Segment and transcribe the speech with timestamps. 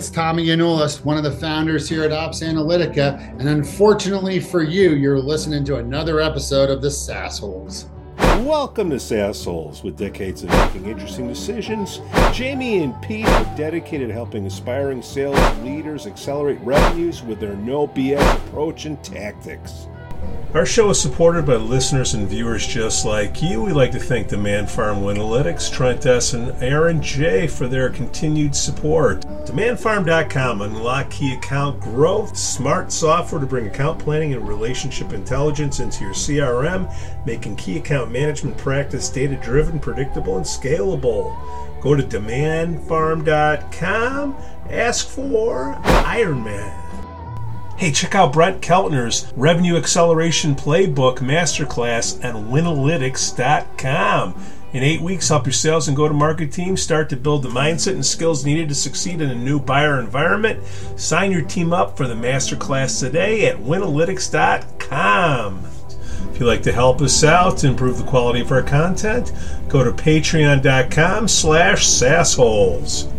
[0.00, 3.38] it's Tommy Yanulis, one of the founders here at Ops Analytica.
[3.38, 7.84] And unfortunately for you, you're listening to another episode of the Sassholes.
[8.16, 9.84] Welcome to Sassholes.
[9.84, 12.00] With decades of making interesting decisions,
[12.32, 17.86] Jamie and Pete are dedicated to helping aspiring sales leaders accelerate revenues with their no
[17.86, 19.86] BS approach and tactics.
[20.52, 23.62] Our show is supported by listeners and viewers just like you.
[23.62, 27.46] We'd like to thank Demand Farm Winalytics, Trent S., and Aaron J.
[27.46, 29.20] for their continued support.
[29.46, 36.02] DemandFarm.com unlock key account growth, smart software to bring account planning and relationship intelligence into
[36.02, 36.92] your CRM,
[37.24, 41.38] making key account management practice data driven, predictable, and scalable.
[41.80, 44.36] Go to DemandFarm.com,
[44.68, 46.79] ask for Ironman.
[47.80, 54.34] Hey, check out Brent Keltner's Revenue Acceleration Playbook Masterclass at Winalytics.com.
[54.74, 57.48] In eight weeks, help your sales and go to market team start to build the
[57.48, 60.62] mindset and skills needed to succeed in a new buyer environment.
[60.96, 65.64] Sign your team up for the masterclass today at Winalytics.com.
[65.64, 69.32] If you'd like to help us out to improve the quality of our content,
[69.70, 73.10] go to patreon.com slash sassholes.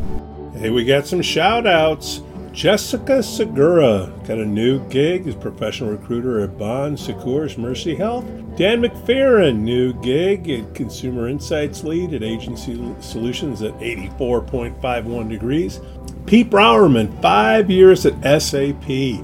[0.55, 2.21] Hey, we got some shout outs.
[2.53, 8.25] Jessica Segura got a new gig as professional recruiter at Bon Secours Mercy Health.
[8.57, 15.79] Dan McFerrin, new gig at Consumer Insights Lead at Agency Solutions at 84.51 degrees.
[16.25, 19.23] Pete Browerman, five years at SAP.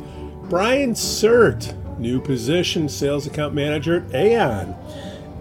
[0.49, 4.73] Brian Surt, new position, Sales Account Manager at Aon.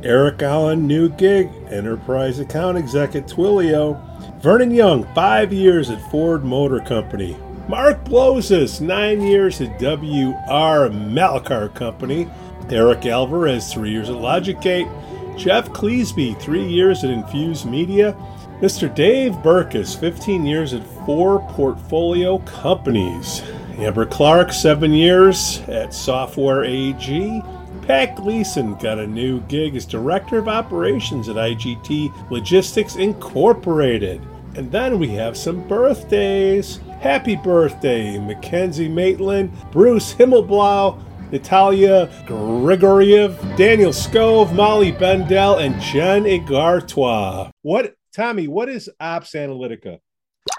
[0.03, 4.03] Eric Allen, new gig, Enterprise Account Exec at Twilio.
[4.43, 7.37] Vernon Young, five years at Ford Motor Company.
[7.69, 12.29] Mark Bloses, nine years at WR Malcar Company.
[12.71, 15.37] Eric Alvarez, three years at Logic8.
[15.37, 18.17] Jeff Cleesby, three years at Infuse Media.
[18.61, 18.93] Mr.
[18.95, 23.43] Dave Burkus, 15 years at four portfolio companies.
[23.79, 27.43] Amber Clark, seven years at Software AG.
[27.83, 34.23] Pat Gleason got a new gig as Director of Operations at IGT Logistics Incorporated.
[34.55, 36.79] And then we have some birthdays.
[37.01, 47.51] Happy birthday, Mackenzie Maitland, Bruce Himmelblau, Natalia Grigoriev, Daniel Scove, Molly Bendel, and Jen Igartois.
[47.63, 49.99] What, Tommy, what is Ops Analytica?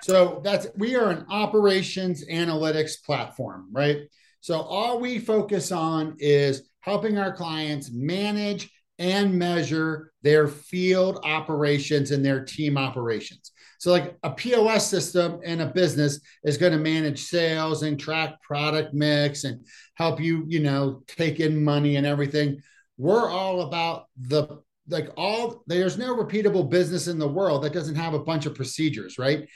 [0.03, 4.02] So that's we are an operations analytics platform, right?
[4.40, 8.69] So all we focus on is helping our clients manage
[9.00, 13.52] and measure their field operations and their team operations.
[13.78, 18.42] So, like a POS system in a business is going to manage sales and track
[18.42, 19.66] product mix and
[19.96, 22.62] help you, you know, take in money and everything.
[22.98, 27.96] We're all about the like all there's no repeatable business in the world that doesn't
[27.96, 29.48] have a bunch of procedures, right?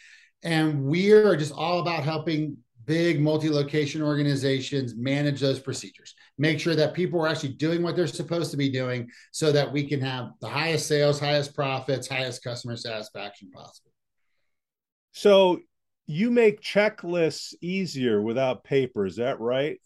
[0.44, 6.94] And we're just all about helping big multi-location organizations manage those procedures make sure that
[6.94, 10.31] people are actually doing what they're supposed to be doing so that we can have
[10.42, 13.91] the highest sales highest profits highest customer satisfaction possible
[15.12, 15.60] so
[16.06, 19.80] you make checklists easier without paper, is that right?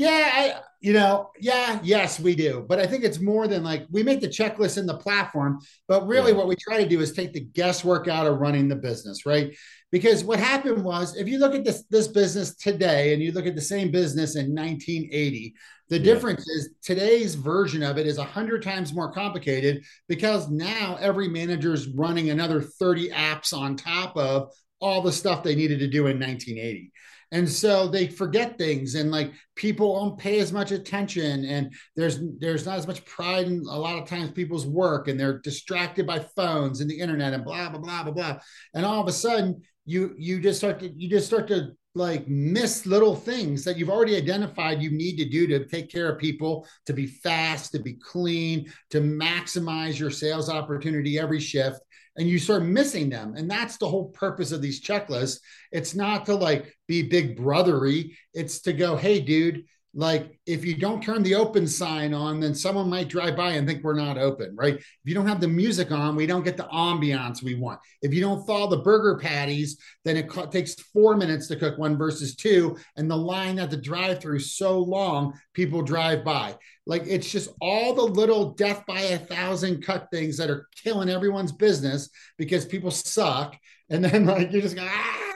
[0.00, 2.64] Yeah, I, you know, yeah, yes, we do.
[2.66, 6.06] But I think it's more than like we make the checklist in the platform, but
[6.06, 6.38] really yeah.
[6.38, 9.54] what we try to do is take the guesswork out of running the business, right?
[9.92, 13.44] Because what happened was if you look at this this business today and you look
[13.44, 15.54] at the same business in 1980,
[15.90, 16.02] the yeah.
[16.02, 21.74] difference is today's version of it is 100 times more complicated because now every manager
[21.74, 24.50] is running another 30 apps on top of
[24.80, 26.90] all the stuff they needed to do in 1980
[27.32, 32.20] and so they forget things and like people don't pay as much attention and there's
[32.38, 36.06] there's not as much pride in a lot of times people's work and they're distracted
[36.06, 38.38] by phones and the internet and blah blah blah blah blah.
[38.74, 42.28] And all of a sudden you you just start to you just start to like
[42.28, 46.18] miss little things that you've already identified you need to do to take care of
[46.18, 51.80] people to be fast to be clean to maximize your sales opportunity every shift
[52.20, 53.34] and you start missing them.
[53.34, 55.40] And that's the whole purpose of these checklists.
[55.72, 60.76] It's not to like be big brothery, it's to go, hey, dude, like if you
[60.76, 64.18] don't turn the open sign on then someone might drive by and think we're not
[64.18, 67.56] open right if you don't have the music on we don't get the ambiance we
[67.56, 71.56] want if you don't thaw the burger patties then it co- takes four minutes to
[71.56, 76.24] cook one versus two and the line at the drive through so long people drive
[76.24, 76.54] by
[76.90, 81.08] like it's just all the little death by a thousand cut things that are killing
[81.08, 83.56] everyone's business because people suck.
[83.90, 85.29] And then like you're just going ah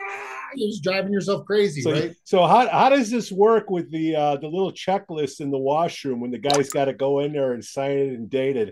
[0.56, 2.15] you're just driving yourself crazy, so, right?
[2.25, 6.21] So how how does this work with the uh, the little checklist in the washroom
[6.21, 8.71] when the guy's got to go in there and sign it and date it?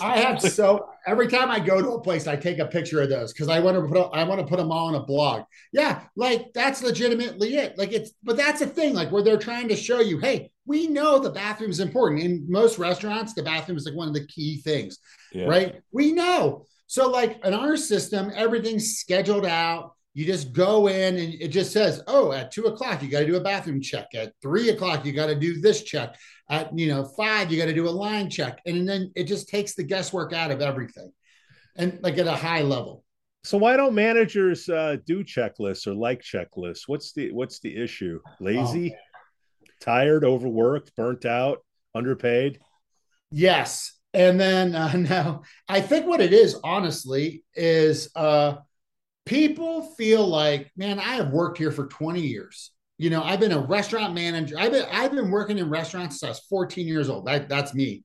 [0.00, 3.08] I have so every time I go to a place, I take a picture of
[3.08, 5.44] those because I want to put I want to put them all on a blog.
[5.72, 7.78] Yeah, like that's legitimately it.
[7.78, 10.88] Like it's but that's a thing, like where they're trying to show you, hey, we
[10.88, 12.22] know the bathroom is important.
[12.22, 14.98] In most restaurants, the bathroom is like one of the key things,
[15.32, 15.46] yeah.
[15.46, 15.80] right?
[15.92, 16.66] We know.
[16.88, 19.92] So, like in our system, everything's scheduled out.
[20.16, 23.26] You just go in and it just says, oh, at two o'clock, you got to
[23.26, 24.14] do a bathroom check.
[24.14, 26.16] At three o'clock, you got to do this check.
[26.48, 28.62] At you know, five, you got to do a line check.
[28.64, 31.12] And then it just takes the guesswork out of everything.
[31.76, 33.04] And like at a high level.
[33.44, 36.84] So why don't managers uh, do checklists or like checklists?
[36.86, 38.20] What's the what's the issue?
[38.40, 39.66] Lazy, oh.
[39.82, 41.58] tired, overworked, burnt out,
[41.94, 42.58] underpaid?
[43.30, 48.54] Yes, and then uh, now I think what it is, honestly, is uh,
[49.26, 52.70] people feel like, man, I have worked here for 20 years.
[52.96, 54.56] You know, I've been a restaurant manager.
[54.58, 57.26] I've been I've been working in restaurants since I was 14 years old.
[57.26, 58.04] That, that's me,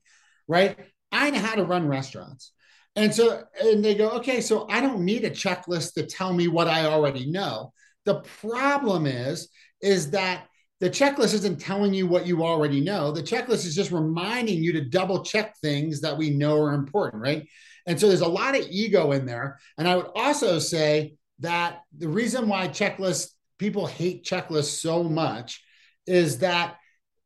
[0.50, 0.78] right?
[1.14, 2.52] I know how to run restaurants.
[2.98, 6.50] And so, and they go, okay, so I don't need a checklist to tell me
[6.50, 7.72] what I already know.
[8.04, 9.48] The problem is,
[9.82, 10.48] is that
[10.82, 13.12] the checklist isn't telling you what you already know.
[13.12, 17.22] The checklist is just reminding you to double check things that we know are important,
[17.22, 17.48] right?
[17.88, 19.60] And so there's a lot of ego in there.
[19.78, 25.64] And I would also say that the reason why checklists, people hate checklists so much
[26.06, 26.78] is that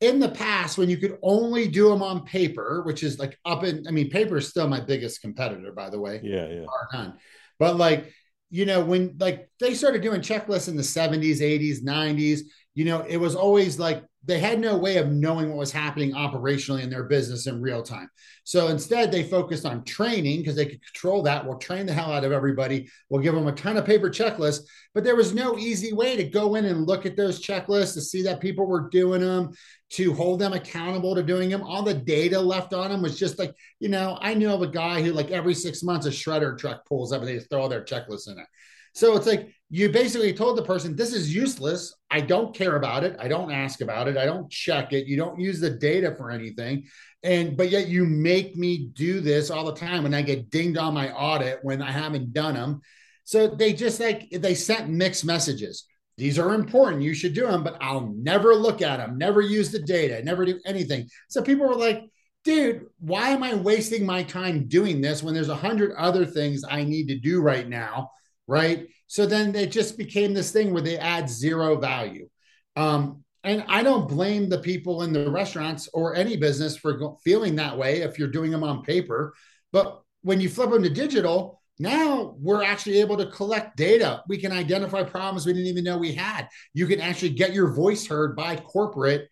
[0.01, 3.63] in the past, when you could only do them on paper, which is like up
[3.63, 6.19] in, I mean, paper is still my biggest competitor, by the way.
[6.23, 7.11] Yeah, yeah.
[7.57, 8.13] But like,
[8.49, 12.41] you know, when like they started doing checklists in the 70s, 80s, 90s,
[12.73, 16.13] you know, it was always like they had no way of knowing what was happening
[16.13, 18.09] operationally in their business in real time.
[18.43, 21.45] So instead, they focused on training because they could control that.
[21.45, 22.89] We'll train the hell out of everybody.
[23.09, 24.63] We'll give them a ton of paper checklists,
[24.93, 28.01] but there was no easy way to go in and look at those checklists to
[28.01, 29.51] see that people were doing them,
[29.91, 31.63] to hold them accountable to doing them.
[31.63, 34.67] All the data left on them was just like, you know, I knew of a
[34.67, 37.69] guy who, like, every six months, a shredder truck pulls up and they throw all
[37.69, 38.47] their checklists in it.
[38.95, 41.93] So it's like you basically told the person, this is useless.
[42.09, 43.17] I don't care about it.
[43.19, 44.15] I don't ask about it.
[44.15, 45.05] I don't check it.
[45.05, 46.85] You don't use the data for anything.
[47.21, 50.05] And, but yet you make me do this all the time.
[50.05, 52.81] And I get dinged on my audit when I haven't done them.
[53.25, 55.85] So they just like, they sent mixed messages.
[56.17, 57.03] These are important.
[57.03, 60.45] You should do them, but I'll never look at them, never use the data, never
[60.45, 61.09] do anything.
[61.27, 62.03] So people were like,
[62.45, 66.63] dude, why am I wasting my time doing this when there's a hundred other things
[66.63, 68.11] I need to do right now?
[68.47, 68.87] Right?
[69.07, 72.29] So then it just became this thing where they add zero value.
[72.75, 77.55] Um, and I don't blame the people in the restaurants or any business for feeling
[77.55, 79.33] that way if you're doing them on paper.
[79.71, 84.23] But when you flip them to digital, now we're actually able to collect data.
[84.27, 86.47] We can identify problems we didn't even know we had.
[86.73, 89.29] You can actually get your voice heard by corporate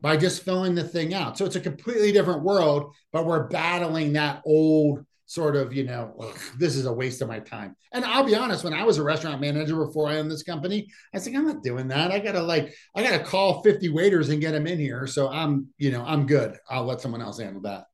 [0.00, 1.38] by just filling the thing out.
[1.38, 6.14] So it's a completely different world, but we're battling that old sort of, you know,
[6.58, 7.74] this is a waste of my time.
[7.90, 10.88] And I'll be honest, when I was a restaurant manager before I owned this company,
[11.14, 12.10] I was like, I'm not doing that.
[12.10, 15.06] I gotta like, I gotta call 50 waiters and get them in here.
[15.06, 16.58] So I'm, you know, I'm good.
[16.68, 17.86] I'll let someone else handle that.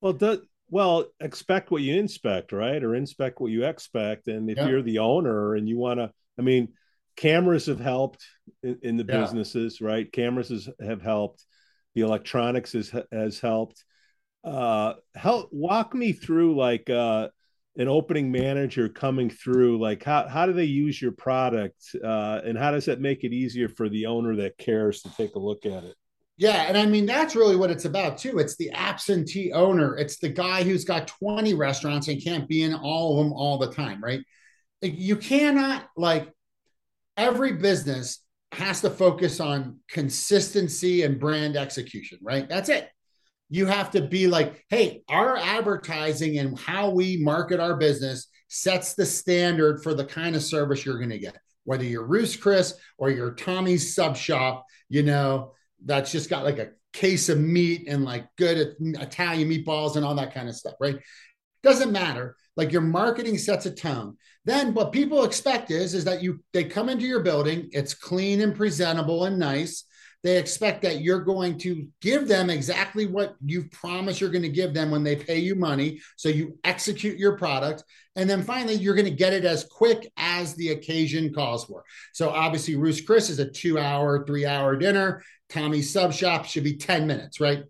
[0.00, 2.82] Well, the, well, expect what you inspect, right?
[2.82, 4.28] Or inspect what you expect.
[4.28, 6.68] And if you're the owner and you want to, I mean,
[7.16, 8.24] cameras have helped
[8.62, 9.20] in, in the yeah.
[9.20, 10.10] businesses, right?
[10.12, 11.44] Cameras has, have helped.
[11.96, 13.84] The electronics has, has helped
[14.44, 17.28] uh help walk me through like uh
[17.76, 22.58] an opening manager coming through like how, how do they use your product uh and
[22.58, 25.64] how does that make it easier for the owner that cares to take a look
[25.64, 25.94] at it?
[26.36, 28.38] Yeah and i mean that's really what it's about too.
[28.38, 29.96] It's the absentee owner.
[29.96, 33.58] It's the guy who's got 20 restaurants and can't be in all of them all
[33.58, 34.20] the time right?
[34.80, 36.28] You cannot like
[37.16, 38.18] every business
[38.50, 42.48] has to focus on consistency and brand execution right?
[42.48, 42.91] That's it
[43.52, 48.94] you have to be like, hey, our advertising and how we market our business sets
[48.94, 51.36] the standard for the kind of service you're going to get.
[51.64, 55.52] Whether you're Ruth's Chris or you're Tommy's sub shop, you know,
[55.84, 60.14] that's just got like a case of meat and like good Italian meatballs and all
[60.14, 60.98] that kind of stuff, right?
[61.62, 62.36] Doesn't matter.
[62.56, 64.16] Like your marketing sets a tone.
[64.46, 68.40] Then what people expect is is that you they come into your building, it's clean
[68.40, 69.84] and presentable and nice
[70.22, 74.48] they expect that you're going to give them exactly what you've promised you're going to
[74.48, 76.00] give them when they pay you money.
[76.16, 77.82] So you execute your product.
[78.14, 81.82] And then finally, you're going to get it as quick as the occasion calls for.
[82.12, 85.22] So obviously, Ruth's Chris is a two hour, three hour dinner.
[85.48, 87.64] Tommy's Sub Shop should be 10 minutes, right?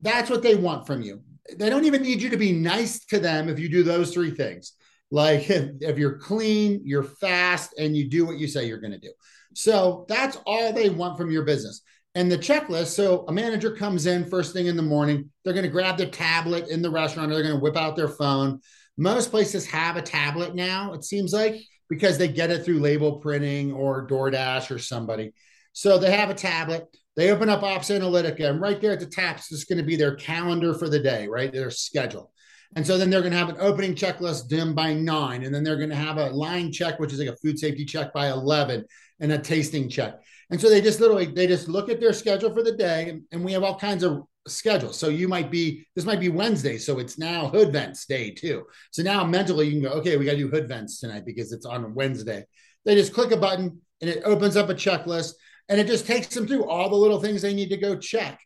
[0.00, 1.22] That's what they want from you.
[1.56, 4.32] They don't even need you to be nice to them if you do those three
[4.32, 4.72] things.
[5.10, 8.98] Like if you're clean, you're fast, and you do what you say you're going to
[8.98, 9.12] do.
[9.56, 11.80] So that's all they want from your business.
[12.14, 15.64] And the checklist so a manager comes in first thing in the morning, they're going
[15.64, 18.60] to grab their tablet in the restaurant, or they're going to whip out their phone.
[18.98, 21.56] Most places have a tablet now, it seems like,
[21.88, 25.32] because they get it through label printing or DoorDash or somebody.
[25.72, 26.84] So they have a tablet.
[27.16, 29.96] They open up Ops Analytica, and right there at the top is going to be
[29.96, 31.50] their calendar for the day, right?
[31.50, 32.30] Their schedule.
[32.74, 35.44] And so then they're going to have an opening checklist dim by nine.
[35.44, 37.84] And then they're going to have a line check, which is like a food safety
[37.84, 38.84] check by 11
[39.20, 40.20] and a tasting check.
[40.50, 43.44] And so they just literally, they just look at their schedule for the day and
[43.44, 44.98] we have all kinds of schedules.
[44.98, 46.78] So you might be, this might be Wednesday.
[46.78, 48.64] So it's now hood vents day too.
[48.90, 51.52] So now mentally you can go, okay, we got to do hood vents tonight because
[51.52, 52.44] it's on Wednesday.
[52.84, 55.32] They just click a button and it opens up a checklist
[55.68, 58.38] and it just takes them through all the little things they need to go check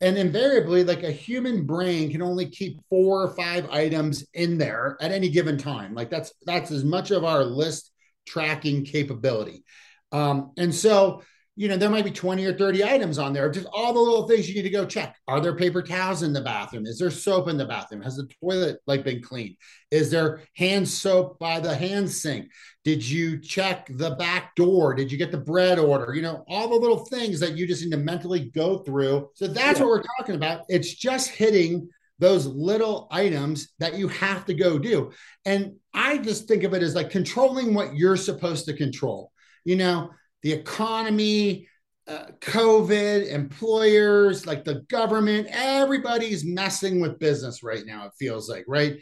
[0.00, 4.96] and invariably like a human brain can only keep four or five items in there
[5.00, 5.94] at any given time.
[5.94, 7.90] Like that's that's as much of our list
[8.26, 9.64] tracking capability.
[10.12, 11.22] Um, and so
[11.58, 14.28] you know, there might be 20 or 30 items on there, just all the little
[14.28, 15.16] things you need to go check.
[15.26, 16.84] Are there paper towels in the bathroom?
[16.84, 18.02] Is there soap in the bathroom?
[18.02, 19.56] Has the toilet like been cleaned?
[19.90, 22.50] Is there hand soap by the hand sink?
[22.84, 24.94] Did you check the back door?
[24.94, 26.14] Did you get the bread order?
[26.14, 29.30] You know, all the little things that you just need to mentally go through.
[29.34, 29.86] So that's yeah.
[29.86, 30.64] what we're talking about.
[30.68, 35.12] It's just hitting those little items that you have to go do.
[35.46, 39.32] And I just think of it as like controlling what you're supposed to control.
[39.64, 40.10] You know,
[40.46, 41.66] the economy,
[42.06, 48.64] uh, COVID, employers, like the government, everybody's messing with business right now, it feels like,
[48.68, 48.96] right?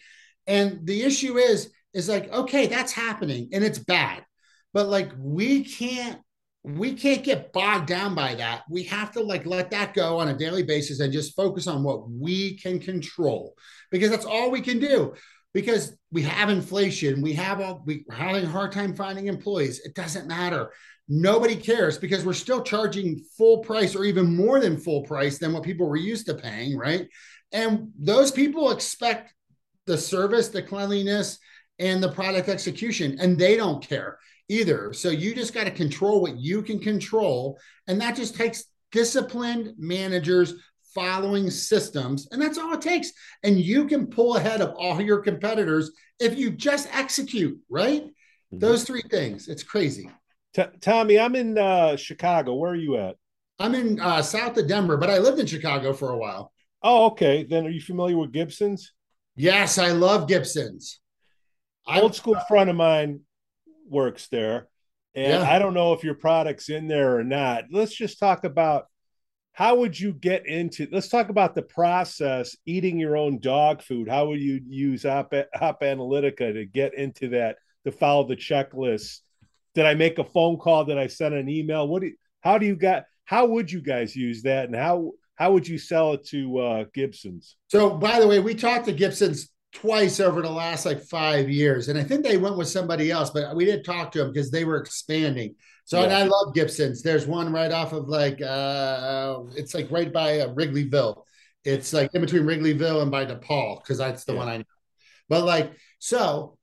[0.47, 4.25] And the issue is, is like, okay, that's happening and it's bad.
[4.73, 6.19] But like we can't
[6.63, 8.63] we can't get bogged down by that.
[8.71, 11.83] We have to like let that go on a daily basis and just focus on
[11.83, 13.53] what we can control
[13.91, 15.13] because that's all we can do.
[15.53, 19.81] Because we have inflation, we have all we're having a hard time finding employees.
[19.81, 20.71] It doesn't matter
[21.09, 25.53] nobody cares because we're still charging full price or even more than full price than
[25.53, 27.09] what people were used to paying, right?
[27.53, 29.35] And those people expect
[29.87, 31.39] the service, the cleanliness,
[31.79, 34.19] and the product execution, and they don't care
[34.49, 34.93] either.
[34.93, 37.59] So you just got to control what you can control.
[37.87, 40.55] And that just takes disciplined managers
[40.95, 42.29] following systems.
[42.31, 43.13] And that's all it takes.
[43.43, 48.05] And you can pull ahead of all your competitors if you just execute, right?
[48.05, 48.59] Mm-hmm.
[48.59, 49.49] Those three things.
[49.49, 50.09] It's crazy.
[50.55, 52.55] T- Tommy, I'm in uh, Chicago.
[52.55, 53.17] Where are you at?
[53.59, 56.53] I'm in uh, south of Denver, but I lived in Chicago for a while.
[56.83, 57.45] Oh, okay.
[57.45, 58.93] Then are you familiar with Gibson's?
[59.37, 61.01] Yes, I love Gibson's.
[61.87, 63.21] Old school friend of mine
[63.89, 64.69] works there.
[65.15, 65.51] And yeah.
[65.51, 67.65] I don't know if your product's in there or not.
[67.71, 68.87] Let's just talk about
[69.53, 74.09] how would you get into let's talk about the process eating your own dog food.
[74.09, 79.21] How would you use Op, Op Analytica to get into that to follow the checklist
[79.75, 80.85] did I make a phone call?
[80.85, 81.89] Did I send an email?
[81.89, 85.13] What do you, how do you got how would you guys use that and how
[85.37, 87.57] how would you sell it to uh, Gibson's?
[87.69, 91.89] So by the way, we talked to Gibson's twice over the last like five years,
[91.89, 94.51] and I think they went with somebody else, but we didn't talk to them because
[94.51, 95.57] they were expanding.
[95.87, 96.05] So yeah.
[96.05, 97.03] and I love Gibson's.
[97.03, 101.23] There's one right off of like uh it's like right by uh, Wrigleyville.
[101.65, 104.39] It's like in between Wrigleyville and by DePaul because that's the yeah.
[104.39, 104.65] one I know.
[105.29, 106.59] But like so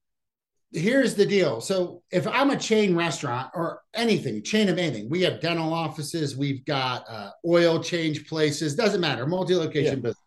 [0.73, 1.61] here's the deal.
[1.61, 6.37] So if I'm a chain restaurant or anything, chain of anything, we have dental offices,
[6.37, 10.01] we've got uh, oil change places, doesn't matter, multi-location yeah.
[10.01, 10.17] business.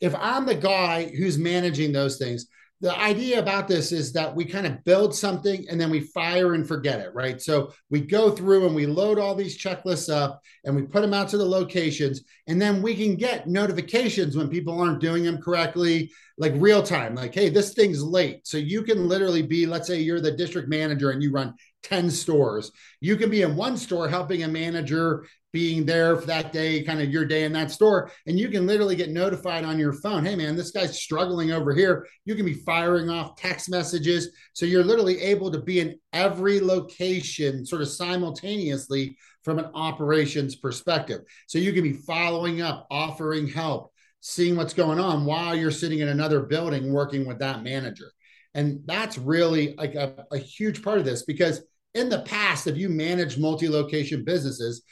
[0.00, 2.46] If I'm the guy who's managing those things,
[2.80, 6.54] the idea about this is that we kind of build something and then we fire
[6.54, 7.40] and forget it, right?
[7.40, 11.14] So we go through and we load all these checklists up and we put them
[11.14, 15.40] out to the locations, and then we can get notifications when people aren't doing them
[15.40, 18.46] correctly, like real time, like, hey, this thing's late.
[18.46, 21.54] So you can literally be, let's say you're the district manager and you run
[21.86, 22.72] 10 stores.
[23.00, 27.00] You can be in one store helping a manager being there for that day, kind
[27.00, 28.10] of your day in that store.
[28.26, 30.24] And you can literally get notified on your phone.
[30.24, 32.06] Hey, man, this guy's struggling over here.
[32.24, 34.30] You can be firing off text messages.
[34.52, 40.56] So you're literally able to be in every location sort of simultaneously from an operations
[40.56, 41.22] perspective.
[41.46, 46.00] So you can be following up, offering help, seeing what's going on while you're sitting
[46.00, 48.10] in another building working with that manager.
[48.56, 51.62] And that's really like a, a huge part of this because
[51.96, 54.82] in the past, if you manage multi location businesses,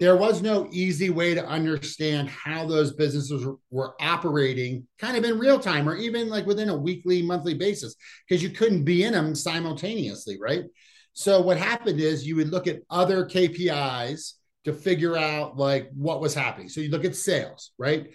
[0.00, 5.38] there was no easy way to understand how those businesses were operating kind of in
[5.38, 7.94] real time or even like within a weekly monthly basis
[8.28, 10.64] because you couldn't be in them simultaneously right?
[11.12, 14.32] So what happened is you would look at other kpis
[14.64, 16.68] to figure out like what was happening.
[16.68, 18.08] So you look at sales right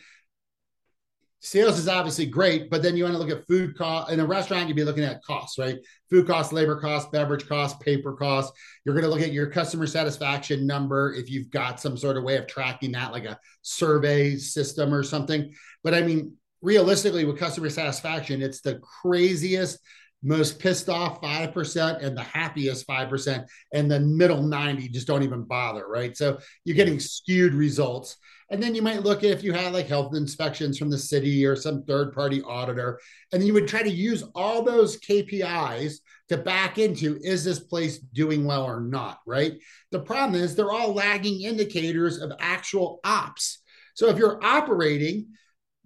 [1.41, 4.25] sales is obviously great, but then you want to look at food cost in a
[4.25, 5.77] restaurant, you'd be looking at costs, right?
[6.09, 8.51] Food costs, labor costs, beverage costs, paper costs.
[8.83, 12.23] You're going to look at your customer satisfaction number if you've got some sort of
[12.23, 15.53] way of tracking that, like a survey system or something.
[15.83, 19.79] But I mean, realistically, with customer satisfaction, it's the craziest
[20.21, 25.43] most pissed off 5% and the happiest 5% and the middle 90 just don't even
[25.43, 28.17] bother right so you're getting skewed results
[28.51, 31.45] and then you might look at if you had like health inspections from the city
[31.45, 32.99] or some third party auditor
[33.31, 35.95] and you would try to use all those kpis
[36.29, 39.53] to back into is this place doing well or not right?
[39.91, 43.59] The problem is they're all lagging indicators of actual ops.
[43.93, 45.27] So if you're operating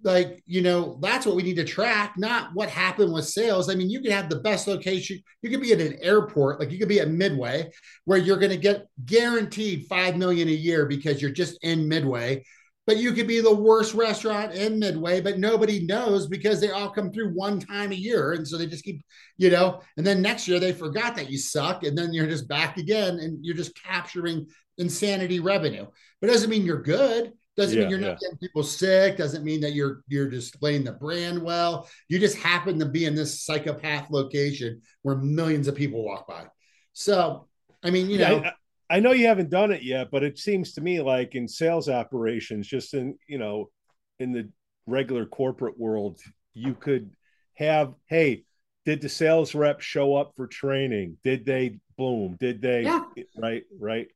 [0.04, 3.68] like you know that's what we need to track not what happened with sales.
[3.68, 5.20] I mean you can have the best location.
[5.42, 7.70] You could be at an airport like you could be at midway
[8.04, 12.44] where you're going to get guaranteed 5 million a year because you're just in midway
[12.86, 16.90] but you could be the worst restaurant in midway but nobody knows because they all
[16.90, 19.02] come through one time a year and so they just keep
[19.38, 22.46] you know and then next year they forgot that you suck and then you're just
[22.46, 24.46] back again and you're just capturing
[24.78, 25.86] insanity revenue.
[26.20, 28.28] But it doesn't mean you're good doesn't yeah, mean you're not yeah.
[28.28, 29.16] getting people sick.
[29.16, 31.88] Doesn't mean that you're you're displaying the brand well.
[32.08, 36.46] You just happen to be in this psychopath location where millions of people walk by.
[36.92, 37.46] So,
[37.82, 40.72] I mean, you know, I, I know you haven't done it yet, but it seems
[40.74, 43.70] to me like in sales operations, just in you know,
[44.18, 44.48] in the
[44.86, 46.20] regular corporate world,
[46.54, 47.10] you could
[47.54, 48.44] have, hey,
[48.84, 51.18] did the sales rep show up for training?
[51.22, 52.36] Did they boom?
[52.38, 53.04] Did they yeah.
[53.36, 54.08] right, right?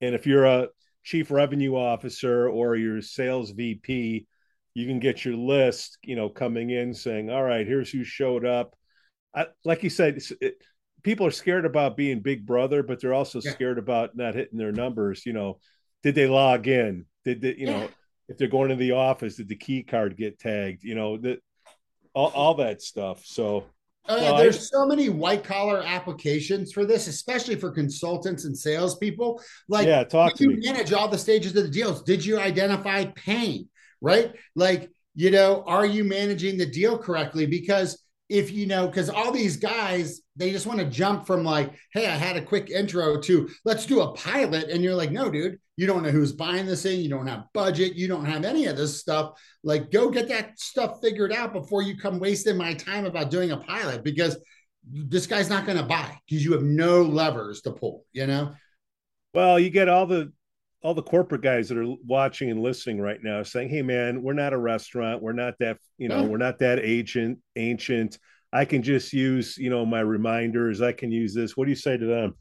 [0.00, 0.68] And if you're a
[1.08, 4.26] chief revenue officer or your sales VP,
[4.74, 8.44] you can get your list, you know, coming in saying, all right, here's who showed
[8.44, 8.76] up.
[9.34, 10.62] I, like you said, it,
[11.02, 13.52] people are scared about being big brother, but they're also yeah.
[13.52, 15.24] scared about not hitting their numbers.
[15.24, 15.60] You know,
[16.02, 17.06] did they log in?
[17.24, 17.80] Did they, you yeah.
[17.80, 17.88] know,
[18.28, 20.84] if they're going to the office, did the key card get tagged?
[20.84, 21.38] You know, that
[22.12, 23.24] all, all that stuff.
[23.24, 23.64] So
[24.08, 28.56] Oh, yeah, there's I, so many white collar applications for this, especially for consultants and
[28.56, 29.42] salespeople.
[29.68, 30.60] Like, yeah, talk to you me.
[30.64, 32.02] manage all the stages of the deals.
[32.02, 33.68] Did you identify pain?
[34.00, 34.32] Right?
[34.54, 37.44] Like, you know, are you managing the deal correctly?
[37.46, 41.72] Because if you know, because all these guys, they just want to jump from like,
[41.92, 44.68] hey, I had a quick intro to let's do a pilot.
[44.68, 47.00] And you're like, no, dude, you don't know who's buying this thing.
[47.00, 47.94] You don't have budget.
[47.94, 49.40] You don't have any of this stuff.
[49.64, 53.52] Like, go get that stuff figured out before you come wasting my time about doing
[53.52, 54.36] a pilot because
[54.90, 58.54] this guy's not going to buy because you have no levers to pull, you know?
[59.34, 60.32] Well, you get all the
[60.82, 64.32] all the corporate guys that are watching and listening right now saying, "Hey, man, we're
[64.32, 65.22] not a restaurant.
[65.22, 66.28] We're not that, you know, mm.
[66.28, 67.38] we're not that ancient.
[67.56, 68.18] Ancient.
[68.52, 70.80] I can just use, you know, my reminders.
[70.80, 71.56] I can use this.
[71.56, 72.34] What do you say to them?"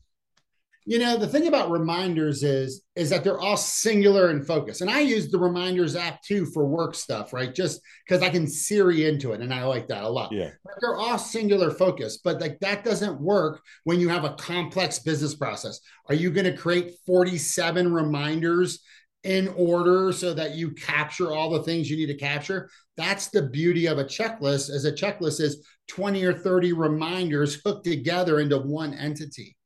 [0.87, 4.89] You know the thing about reminders is is that they're all singular and focused and
[4.89, 7.53] i use the reminders app too for work stuff right?
[7.53, 10.31] Just because i can siri into it and i like that a lot.
[10.31, 10.51] Yeah.
[10.63, 14.99] But they're all singular focus but like that doesn't work when you have a complex
[14.99, 15.79] business process.
[16.07, 18.79] Are you going to create 47 reminders
[19.23, 22.69] in order so that you capture all the things you need to capture?
[22.95, 27.83] That's the beauty of a checklist as a checklist is 20 or 30 reminders hooked
[27.83, 29.56] together into one entity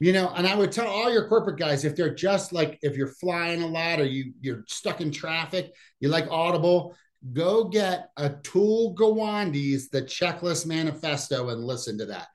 [0.00, 2.96] you know and i would tell all your corporate guys if they're just like if
[2.96, 6.94] you're flying a lot or you you're stuck in traffic you like audible
[7.32, 12.28] go get Atul Gawande's the checklist manifesto and listen to that.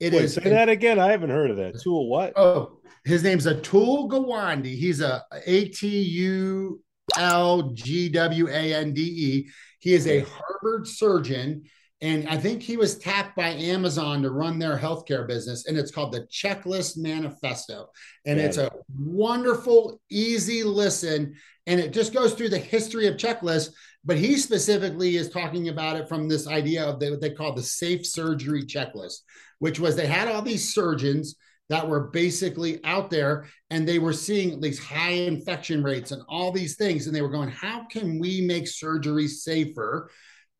[0.00, 0.98] It Wait, is say that again?
[0.98, 1.78] I haven't heard of that.
[1.82, 2.32] Tool what?
[2.36, 6.80] Oh his name's Atul Gawande he's a a-t-u
[7.16, 8.28] l-g-w-a-n-d-e
[9.80, 11.64] he is a harvard surgeon
[12.02, 15.66] and I think he was tapped by Amazon to run their healthcare business.
[15.66, 17.90] And it's called the Checklist Manifesto.
[18.24, 18.46] And yeah.
[18.46, 21.34] it's a wonderful, easy listen.
[21.66, 23.72] And it just goes through the history of checklists.
[24.02, 27.62] But he specifically is talking about it from this idea of what they call the
[27.62, 29.18] safe surgery checklist,
[29.58, 31.36] which was they had all these surgeons
[31.68, 36.50] that were basically out there and they were seeing these high infection rates and all
[36.50, 37.06] these things.
[37.06, 40.10] And they were going, how can we make surgery safer?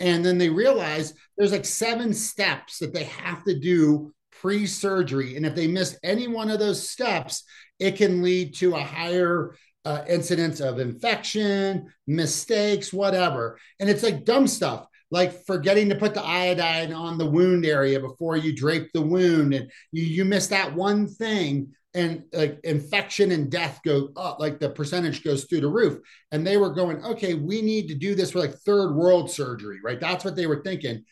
[0.01, 5.37] And then they realize there's like seven steps that they have to do pre surgery.
[5.37, 7.45] And if they miss any one of those steps,
[7.79, 13.59] it can lead to a higher uh, incidence of infection, mistakes, whatever.
[13.79, 17.99] And it's like dumb stuff like forgetting to put the iodine on the wound area
[18.01, 23.33] before you drape the wound and you, you miss that one thing and like infection
[23.33, 25.98] and death go up like the percentage goes through the roof.
[26.31, 29.81] And they were going okay we need to do this for like third world surgery
[29.83, 30.00] right?
[30.00, 31.05] That's what they were thinking.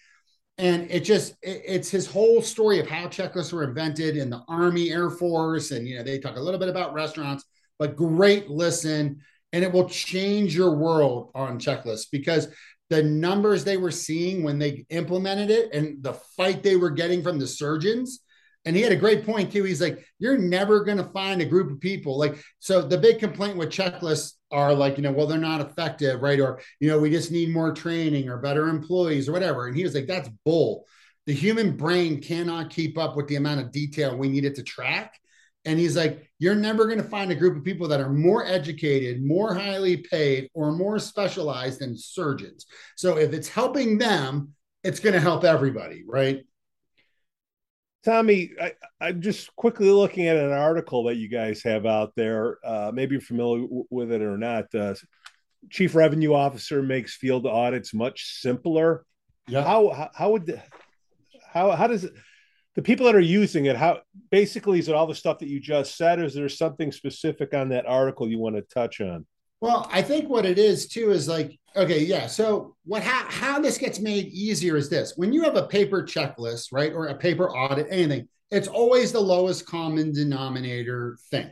[0.56, 4.42] And it just it, it's his whole story of how checklists were invented in the
[4.48, 7.44] army air force and you know they talk a little bit about restaurants
[7.78, 9.20] but great listen.
[9.52, 12.48] And it will change your world on checklists because
[12.90, 17.22] the numbers they were seeing when they implemented it and the fight they were getting
[17.22, 18.20] from the surgeons
[18.64, 19.64] and he had a great point too.
[19.64, 22.18] He's like you're never going to find a group of people.
[22.18, 26.20] Like so the big complaint with checklists are like you know well they're not effective
[26.22, 26.40] right?
[26.40, 29.66] Or you know we just need more training or better employees or whatever.
[29.66, 30.86] And he was like that's bull.
[31.26, 34.62] The human brain cannot keep up with the amount of detail we need it to
[34.62, 35.14] track.
[35.64, 38.46] And he's like, You're never going to find a group of people that are more
[38.46, 42.66] educated, more highly paid, or more specialized than surgeons.
[42.96, 46.44] So if it's helping them, it's going to help everybody, right?
[48.08, 52.56] Tommy, I, am just quickly looking at an article that you guys have out there.
[52.64, 54.74] Uh, maybe you're familiar with it or not.
[54.74, 54.94] Uh,
[55.68, 59.04] Chief Revenue Officer makes field audits much simpler.
[59.46, 59.62] Yeah.
[59.62, 60.62] How, how, how would
[61.52, 62.14] how how does it
[62.76, 65.60] the people that are using it how basically is it all the stuff that you
[65.60, 69.26] just said or is there something specific on that article you want to touch on
[69.60, 73.60] well i think what it is too is like okay yeah so what how, how
[73.60, 77.14] this gets made easier is this when you have a paper checklist right or a
[77.14, 81.50] paper audit anything it's always the lowest common denominator thing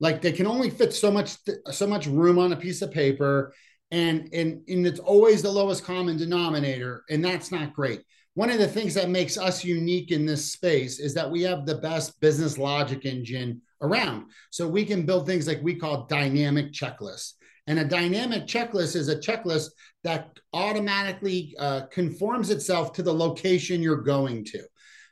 [0.00, 1.36] like they can only fit so much
[1.70, 3.52] so much room on a piece of paper
[3.90, 8.02] and and and it's always the lowest common denominator and that's not great
[8.34, 11.66] one of the things that makes us unique in this space is that we have
[11.66, 14.26] the best business logic engine around.
[14.50, 17.34] So we can build things like we call dynamic checklists.
[17.70, 19.68] And a dynamic checklist is a checklist
[20.02, 24.64] that automatically uh, conforms itself to the location you're going to.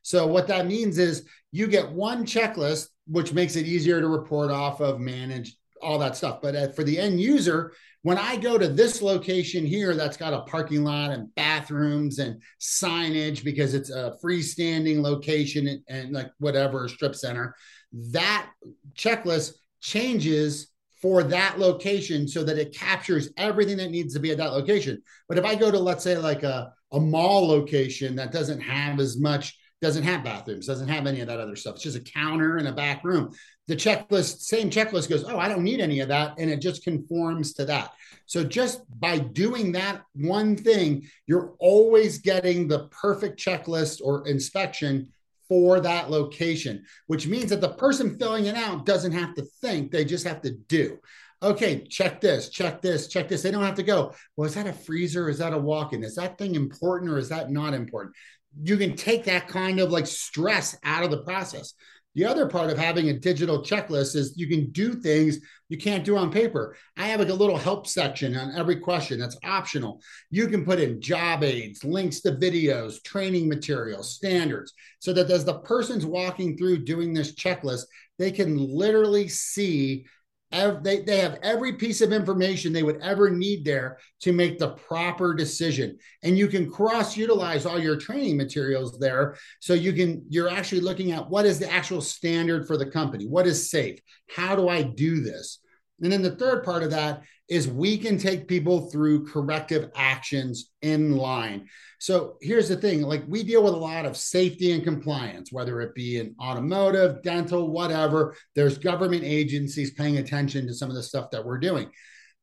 [0.02, 4.50] So what that means is you get one checklist, which makes it easier to report
[4.50, 6.40] off of, manage all that stuff.
[6.42, 10.34] But uh, for the end user, when I go to this location here that's got
[10.34, 16.32] a parking lot and bathrooms and signage because it's a freestanding location and, and like
[16.40, 17.54] whatever strip center,
[17.92, 18.50] that
[18.96, 24.38] checklist changes for that location so that it captures everything that needs to be at
[24.38, 25.00] that location.
[25.28, 28.98] But if I go to, let's say, like a, a mall location that doesn't have
[28.98, 31.76] as much doesn't have bathrooms, doesn't have any of that other stuff.
[31.76, 33.32] It's just a counter and a back room.
[33.68, 36.34] The checklist, same checklist goes, oh, I don't need any of that.
[36.38, 37.92] And it just conforms to that.
[38.26, 45.12] So just by doing that one thing, you're always getting the perfect checklist or inspection
[45.48, 49.90] for that location, which means that the person filling it out doesn't have to think,
[49.90, 50.98] they just have to do
[51.40, 53.42] okay, check this, check this, check this.
[53.42, 55.28] They don't have to go, well, is that a freezer?
[55.28, 56.02] Is that a walk in?
[56.02, 58.16] Is that thing important or is that not important?
[58.62, 61.74] you can take that kind of like stress out of the process.
[62.18, 66.04] The other part of having a digital checklist is you can do things you can't
[66.04, 66.74] do on paper.
[66.96, 70.02] I have like a little help section on every question that's optional.
[70.28, 75.44] You can put in job aids, links to videos, training materials, standards, so that as
[75.44, 77.84] the person's walking through doing this checklist,
[78.18, 80.04] they can literally see
[80.50, 84.70] they, they have every piece of information they would ever need there to make the
[84.70, 85.98] proper decision.
[86.22, 89.36] And you can cross utilize all your training materials there.
[89.60, 93.26] So you can you're actually looking at what is the actual standard for the company?
[93.26, 94.00] What is safe?
[94.34, 95.60] How do i do this
[96.00, 100.70] and then the third part of that is we can take people through corrective actions
[100.82, 101.66] in line.
[101.98, 105.80] So here's the thing like we deal with a lot of safety and compliance, whether
[105.80, 108.36] it be in automotive, dental, whatever.
[108.54, 111.90] There's government agencies paying attention to some of the stuff that we're doing.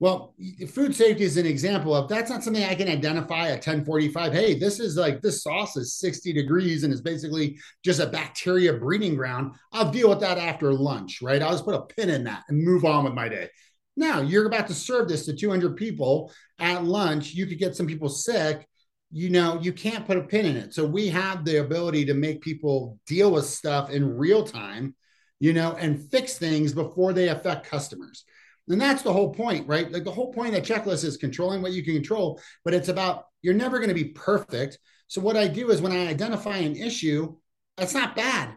[0.02, 0.36] Well,
[0.68, 4.34] food safety is an example of that's not something I can identify at 1045.
[4.34, 8.74] Hey, this is like this sauce is 60 degrees and is basically just a bacteria
[8.74, 9.54] breeding ground.
[9.72, 11.42] I'll deal with that after lunch, right?
[11.42, 13.50] I'll just put a pin in that and move on with my day.
[13.96, 17.34] Now you're about to serve this to 200 people at lunch.
[17.34, 18.68] You could get some people sick.
[19.12, 20.74] You know, you can't put a pin in it.
[20.74, 24.94] So we have the ability to make people deal with stuff in real time,
[25.40, 28.26] you know, and fix things before they affect customers.
[28.68, 29.92] And that's the whole point, right?
[29.92, 33.26] Like the whole point of checklist is controlling what you can control, but it's about
[33.42, 34.80] you're never going to be perfect.
[35.08, 37.36] So what I do is when I identify an issue,
[37.78, 38.56] that's not bad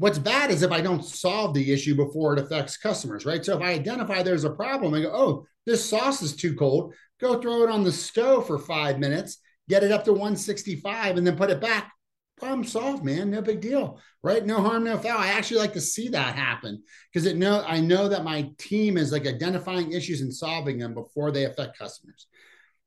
[0.00, 3.44] what's bad is if I don't solve the issue before it affects customers, right?
[3.44, 6.94] So if I identify there's a problem, I go, oh, this sauce is too cold,
[7.20, 11.26] go throw it on the stove for five minutes, get it up to 165, and
[11.26, 11.92] then put it back.
[12.40, 13.30] Problem solved, man.
[13.30, 14.44] No big deal, right?
[14.44, 15.18] No harm, no foul.
[15.18, 18.96] I actually like to see that happen because it know I know that my team
[18.96, 22.26] is like identifying issues and solving them before they affect customers.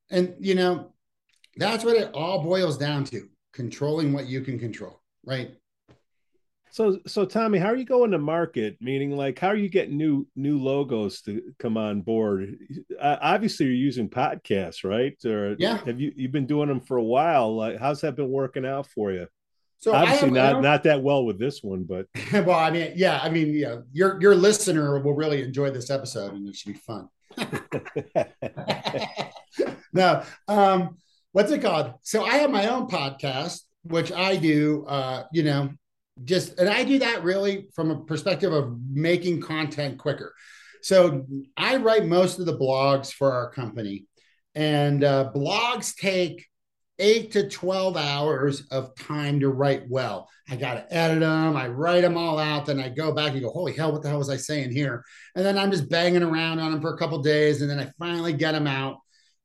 [0.09, 0.93] And you know,
[1.55, 5.51] that's what it all boils down to: controlling what you can control, right?
[6.71, 8.77] So, so Tommy, how are you going to market?
[8.81, 12.57] Meaning, like, how are you getting new new logos to come on board?
[12.99, 15.13] Uh, obviously, you're using podcasts, right?
[15.23, 17.55] Or yeah, have you you've been doing them for a while?
[17.55, 19.27] Like, how's that been working out for you?
[19.84, 23.19] So obviously have, not not that well with this one, but well, I mean, yeah,
[23.22, 26.80] I mean, yeah, your your listener will really enjoy this episode, and it should be
[26.80, 27.10] fun.
[29.93, 30.96] no, um,
[31.34, 31.96] what's it called?
[32.02, 35.72] So I have my own podcast, which I do, uh, you know,
[36.24, 40.34] just, and I do that really from a perspective of making content quicker.
[40.82, 41.26] So
[41.58, 44.06] I write most of the blogs for our company,
[44.56, 46.46] and uh, blogs take
[46.99, 50.29] eight to 12 hours of time to write well.
[50.49, 51.56] I got to edit them.
[51.56, 52.65] I write them all out.
[52.65, 55.03] Then I go back and go, holy hell, what the hell was I saying here?
[55.36, 57.62] And then I'm just banging around on them for a couple days.
[57.62, 58.97] And then I finally get them out.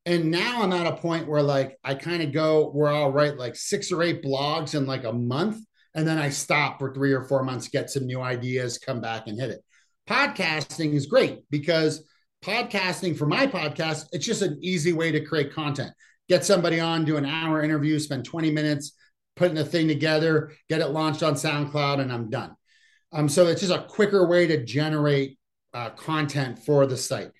[0.04, 3.36] And now I'm at a point where like I kind of go where I'll write
[3.36, 5.58] like six or eight blogs in like a month.
[5.94, 9.26] And then I stop for three or four months, get some new ideas, come back
[9.26, 9.60] and hit it.
[10.08, 12.04] Podcasting is great because
[12.44, 15.92] podcasting for my podcast, it's just an easy way to create content
[16.28, 18.92] get somebody on, do an hour interview, spend 20 minutes
[19.36, 22.54] putting the thing together, get it launched on SoundCloud, and I'm done.
[23.12, 25.38] Um, so it's just a quicker way to generate
[25.72, 27.30] uh, content for the site.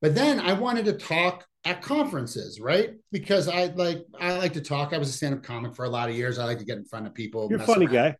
[0.00, 2.90] But then I wanted to talk at conferences, right?
[3.10, 4.92] Because I like I like to talk.
[4.92, 6.38] I was a stand-up comic for a lot of years.
[6.38, 7.48] I like to get in front of people.
[7.50, 7.94] You're a funny around.
[7.94, 8.16] guy.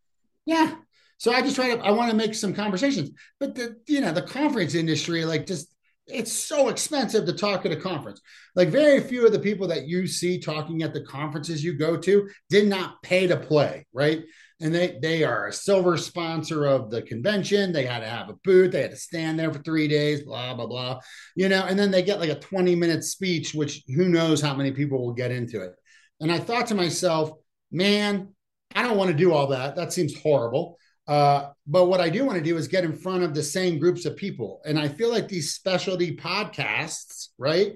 [0.47, 0.75] Yeah.
[1.19, 3.11] So I just try to I want to make some conversations.
[3.39, 5.73] But the you know, the conference industry, like just
[6.07, 8.21] it's so expensive to talk at a conference.
[8.55, 11.97] Like very few of the people that you see talking at the conferences you go
[11.97, 14.23] to did not pay to play, right?
[14.61, 17.73] And they they are a silver sponsor of the convention.
[17.73, 18.73] They had to have a booth.
[18.73, 20.23] They had to stand there for three days.
[20.23, 21.01] Blah blah blah.
[21.35, 24.55] You know, and then they get like a twenty minute speech, which who knows how
[24.55, 25.73] many people will get into it.
[26.21, 27.33] And I thought to myself,
[27.71, 28.29] man,
[28.75, 29.77] I don't want to do all that.
[29.77, 30.79] That seems horrible.
[31.09, 33.79] Uh, but what I do want to do is get in front of the same
[33.79, 34.61] groups of people.
[34.65, 37.75] And I feel like these specialty podcasts, right,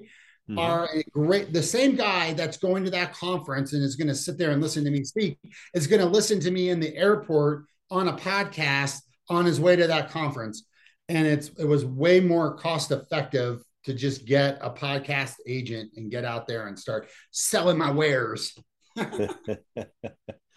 [0.49, 0.59] mm-hmm.
[0.59, 4.15] are a great, the same guy that's going to that conference and is going to
[4.15, 5.37] sit there and listen to me speak
[5.73, 9.75] is going to listen to me in the airport on a podcast on his way
[9.77, 10.65] to that conference.
[11.07, 16.11] And it's, it was way more cost effective to just get a podcast agent and
[16.11, 18.57] get out there and start selling my wares.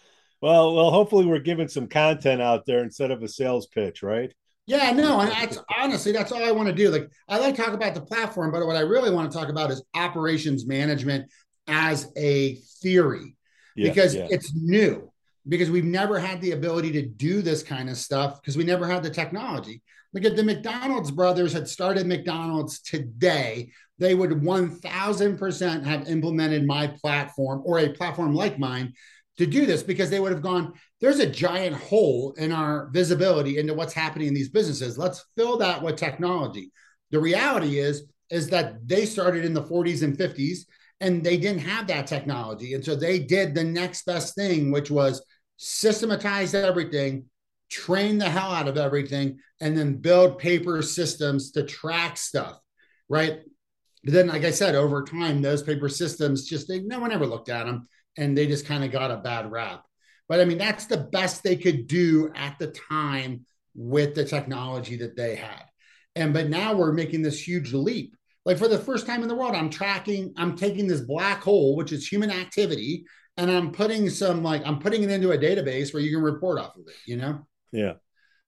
[0.44, 4.30] Well, well, hopefully we're giving some content out there instead of a sales pitch, right?
[4.66, 6.90] Yeah, no, and that's honestly that's all I want to do.
[6.90, 9.48] Like I like to talk about the platform, but what I really want to talk
[9.48, 11.33] about is operations management
[11.66, 13.38] as a theory
[13.74, 14.26] yeah, because yeah.
[14.28, 15.11] it's new.
[15.48, 18.87] Because we've never had the ability to do this kind of stuff because we never
[18.87, 19.80] had the technology.
[20.12, 23.70] Look at the McDonald's brothers had started McDonald's today.
[23.98, 28.92] They would 1000% have implemented my platform or a platform like mine
[29.37, 33.59] to do this because they would have gone, there's a giant hole in our visibility
[33.59, 34.97] into what's happening in these businesses.
[34.97, 36.73] Let's fill that with technology.
[37.11, 40.61] The reality is, is that they started in the 40s and 50s
[41.01, 42.75] and they didn't have that technology.
[42.75, 45.25] And so they did the next best thing, which was
[45.57, 47.27] systematize everything,
[47.70, 52.59] train the hell out of everything, and then build paper systems to track stuff.
[53.09, 53.40] Right.
[54.05, 57.27] But then, like I said, over time, those paper systems just they, no one ever
[57.27, 59.85] looked at them and they just kind of got a bad rap.
[60.29, 64.96] But I mean, that's the best they could do at the time with the technology
[64.96, 65.64] that they had.
[66.16, 68.16] And but now we're making this huge leap.
[68.44, 71.77] Like for the first time in the world, I'm tracking, I'm taking this black hole,
[71.77, 73.05] which is human activity,
[73.37, 76.59] and I'm putting some like I'm putting it into a database where you can report
[76.59, 77.46] off of it, you know?
[77.72, 77.94] Yeah.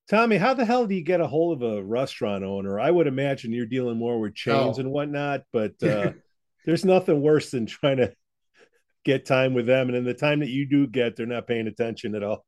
[0.08, 2.78] Tommy, how the hell do you get a hold of a restaurant owner?
[2.78, 4.80] I would imagine you're dealing more with chains oh.
[4.80, 6.12] and whatnot, but uh,
[6.64, 8.12] there's nothing worse than trying to
[9.06, 11.68] get time with them, and in the time that you do get, they're not paying
[11.68, 12.44] attention at all.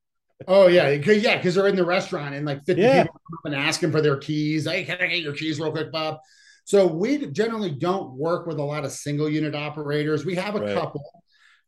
[0.47, 3.03] Oh yeah, yeah, because they're in the restaurant and like 50 yeah.
[3.05, 4.66] people come and asking for their keys.
[4.66, 6.18] Hey, can I get your keys real quick, Bob?
[6.64, 10.25] So we generally don't work with a lot of single unit operators.
[10.25, 10.75] We have a right.
[10.75, 11.03] couple.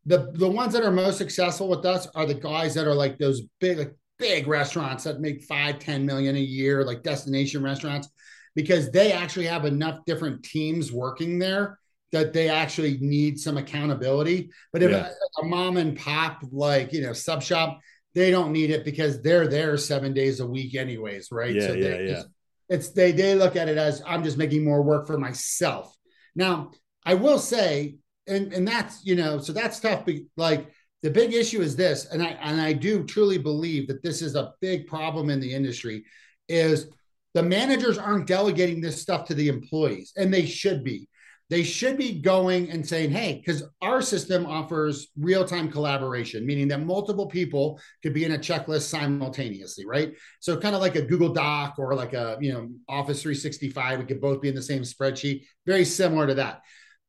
[0.06, 3.18] The the ones that are most successful with us are the guys that are like
[3.18, 8.08] those big, like big restaurants that make five, 10 million a year, like destination restaurants,
[8.54, 11.79] because they actually have enough different teams working there
[12.12, 14.50] that they actually need some accountability.
[14.72, 15.08] But if yeah.
[15.38, 17.80] a, a, mom and pop, like, you know, sub shop,
[18.14, 21.54] they don't need it because they're there seven days a week, anyways, right?
[21.54, 21.94] Yeah, so yeah, yeah.
[21.94, 22.24] It's,
[22.68, 25.94] it's they they look at it as I'm just making more work for myself.
[26.34, 26.72] Now,
[27.04, 27.96] I will say,
[28.26, 30.08] and and that's you know, so that's tough.
[30.36, 30.68] Like
[31.02, 34.34] the big issue is this, and I and I do truly believe that this is
[34.34, 36.04] a big problem in the industry,
[36.48, 36.88] is
[37.34, 41.08] the managers aren't delegating this stuff to the employees, and they should be
[41.50, 46.68] they should be going and saying, hey, because our system offers real time collaboration, meaning
[46.68, 50.14] that multiple people could be in a checklist simultaneously, right?
[50.38, 54.04] So, kind of like a Google Doc or like a, you know, Office 365, we
[54.04, 56.62] could both be in the same spreadsheet, very similar to that.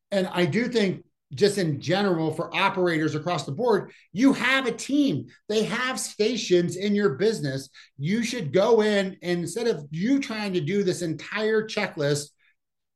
[0.10, 4.72] And I do think just in general for operators across the board, you have a
[4.72, 5.28] team.
[5.48, 7.70] They have stations in your business.
[7.98, 12.32] You should go in and instead of you trying to do this entire checklist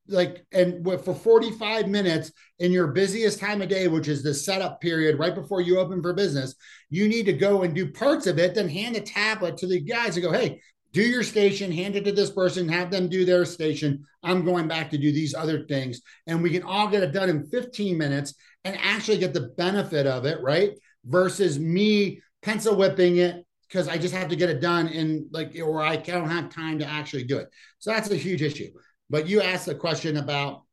[0.07, 4.79] like and for 45 minutes in your busiest time of day which is the setup
[4.79, 6.53] period right before you open for business
[6.89, 9.81] you need to go and do parts of it then hand a tablet to the
[9.81, 10.59] guys and go hey
[10.95, 14.05] do your station hand it to this person have them do their station.
[14.23, 15.99] I'm going back to do these other things.
[16.25, 20.07] And we can all get it done in 15 minutes and actually get the benefit
[20.07, 20.71] of it right?
[21.03, 25.57] Versus me pencil whipping it because i just have to get it done in like
[25.59, 27.49] or i don't have time to actually do it.
[27.79, 28.69] So that's a huge issue
[29.09, 30.63] but you asked the question about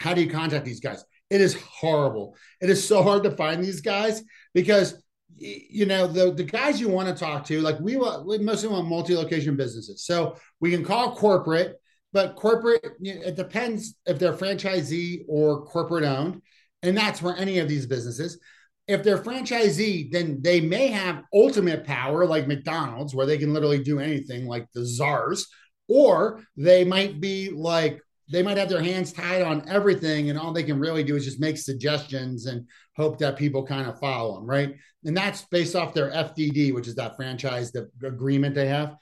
[0.00, 1.04] how do you contact these guys?
[1.30, 2.36] It is horrible.
[2.60, 4.22] It is so hard to find these guys
[4.54, 5.02] because
[5.36, 7.60] you know the the guys you want to talk to.
[7.60, 11.76] Like we, we mostly want multi-location businesses, so we can call corporate.
[12.12, 16.40] But corporate, it depends if they're franchisee or corporate owned,
[16.82, 18.38] and that's for any of these businesses.
[18.86, 23.82] If they're franchisee, then they may have ultimate power, like McDonald's, where they can literally
[23.82, 25.46] do anything, like the czars
[25.88, 30.52] or they might be like they might have their hands tied on everything and all
[30.52, 34.36] they can really do is just make suggestions and hope that people kind of follow
[34.36, 34.76] them right?
[35.04, 38.96] And that's based off their fdd which is that franchise the agreement they have.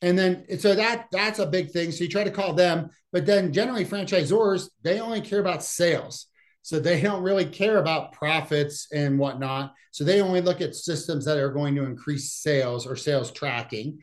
[0.00, 1.92] And then so that that's a big thing.
[1.92, 6.26] So you try to call them but then generally franchisors they only care about sales.
[6.62, 9.72] So they don't really care about profits and whatnot.
[9.90, 14.00] So they only look at systems that are going to increase sales or sales tracking.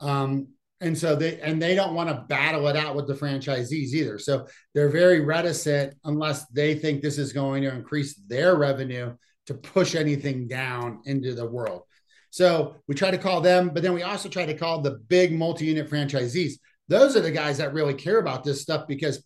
[0.00, 0.48] Um,
[0.80, 4.18] and so they and they don't want to battle it out with the franchisees either.
[4.18, 9.54] So they're very reticent unless they think this is going to increase their revenue to
[9.54, 11.82] push anything down into the world.
[12.30, 15.32] So we try to call them but then we also try to call the big
[15.32, 16.54] multi-unit franchisees.
[16.86, 19.24] Those are the guys that really care about this stuff because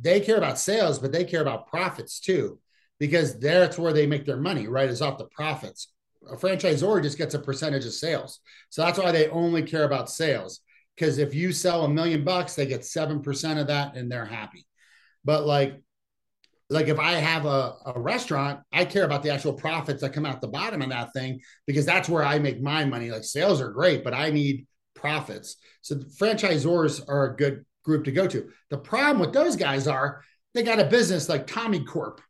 [0.00, 2.58] they care about sales but they care about profits too
[2.98, 5.88] because that's where they make their money right is off the profits
[6.30, 8.40] a franchisor just gets a percentage of sales.
[8.70, 10.60] So that's why they only care about sales.
[10.96, 14.66] Because if you sell a million bucks, they get 7% of that and they're happy.
[15.24, 15.80] But like,
[16.68, 20.26] like if I have a, a restaurant, I care about the actual profits that come
[20.26, 23.10] out the bottom of that thing because that's where I make my money.
[23.10, 25.56] Like sales are great, but I need profits.
[25.82, 28.48] So franchisors are a good group to go to.
[28.70, 30.22] The problem with those guys are
[30.54, 32.20] they got a business like Tommy Corp.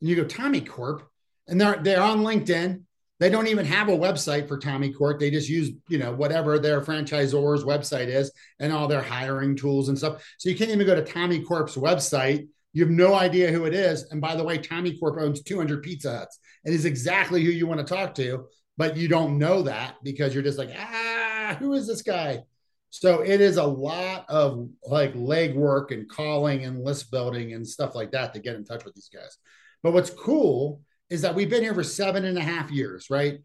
[0.00, 1.08] And you go, Tommy Corp,
[1.46, 2.82] and they're they're on LinkedIn
[3.20, 5.20] they don't even have a website for Tommy Corp.
[5.20, 9.88] They just use, you know, whatever their franchisor's website is and all their hiring tools
[9.88, 10.24] and stuff.
[10.38, 12.48] So you can't even go to Tommy Corp's website.
[12.72, 14.10] You have no idea who it is.
[14.10, 17.68] And by the way, Tommy Corp owns 200 Pizza Huts and is exactly who you
[17.68, 18.46] want to talk to,
[18.76, 22.42] but you don't know that because you're just like, ah, who is this guy?
[22.90, 27.94] So it is a lot of like legwork and calling and list building and stuff
[27.94, 29.36] like that to get in touch with these guys.
[29.82, 33.38] But what's cool is that we've been here for seven and a half years, right?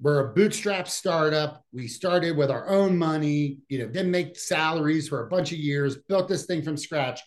[0.00, 1.62] We're a bootstrap startup.
[1.72, 5.58] We started with our own money, you know, didn't make salaries for a bunch of
[5.58, 7.20] years, built this thing from scratch.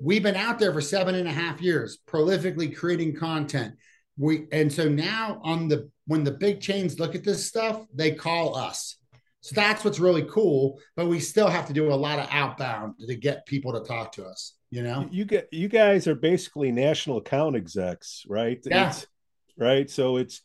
[0.00, 3.76] We've been out there for seven and a half years, prolifically creating content.
[4.18, 8.10] We and so now on the when the big chains look at this stuff, they
[8.10, 8.98] call us.
[9.40, 10.78] So that's what's really cool.
[10.96, 14.12] But we still have to do a lot of outbound to get people to talk
[14.12, 14.54] to us.
[14.70, 18.58] You know, you get you guys are basically national account execs, right?
[18.64, 18.88] Yeah.
[18.88, 19.06] It's,
[19.62, 19.88] right?
[19.88, 20.42] So it's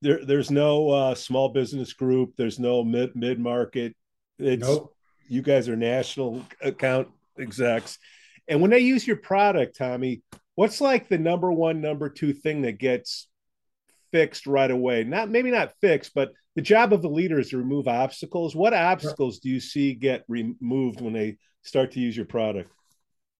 [0.00, 0.24] there.
[0.24, 2.34] There's no uh, small business group.
[2.36, 3.94] There's no mid mid market.
[4.38, 4.94] It's nope.
[5.28, 7.98] you guys are national account execs,
[8.48, 10.22] and when they use your product, Tommy,
[10.54, 13.28] what's like the number one, number two thing that gets
[14.10, 15.04] fixed right away?
[15.04, 18.54] Not maybe not fixed, but the job of the leader is to remove obstacles.
[18.54, 22.70] What obstacles do you see get removed when they start to use your product?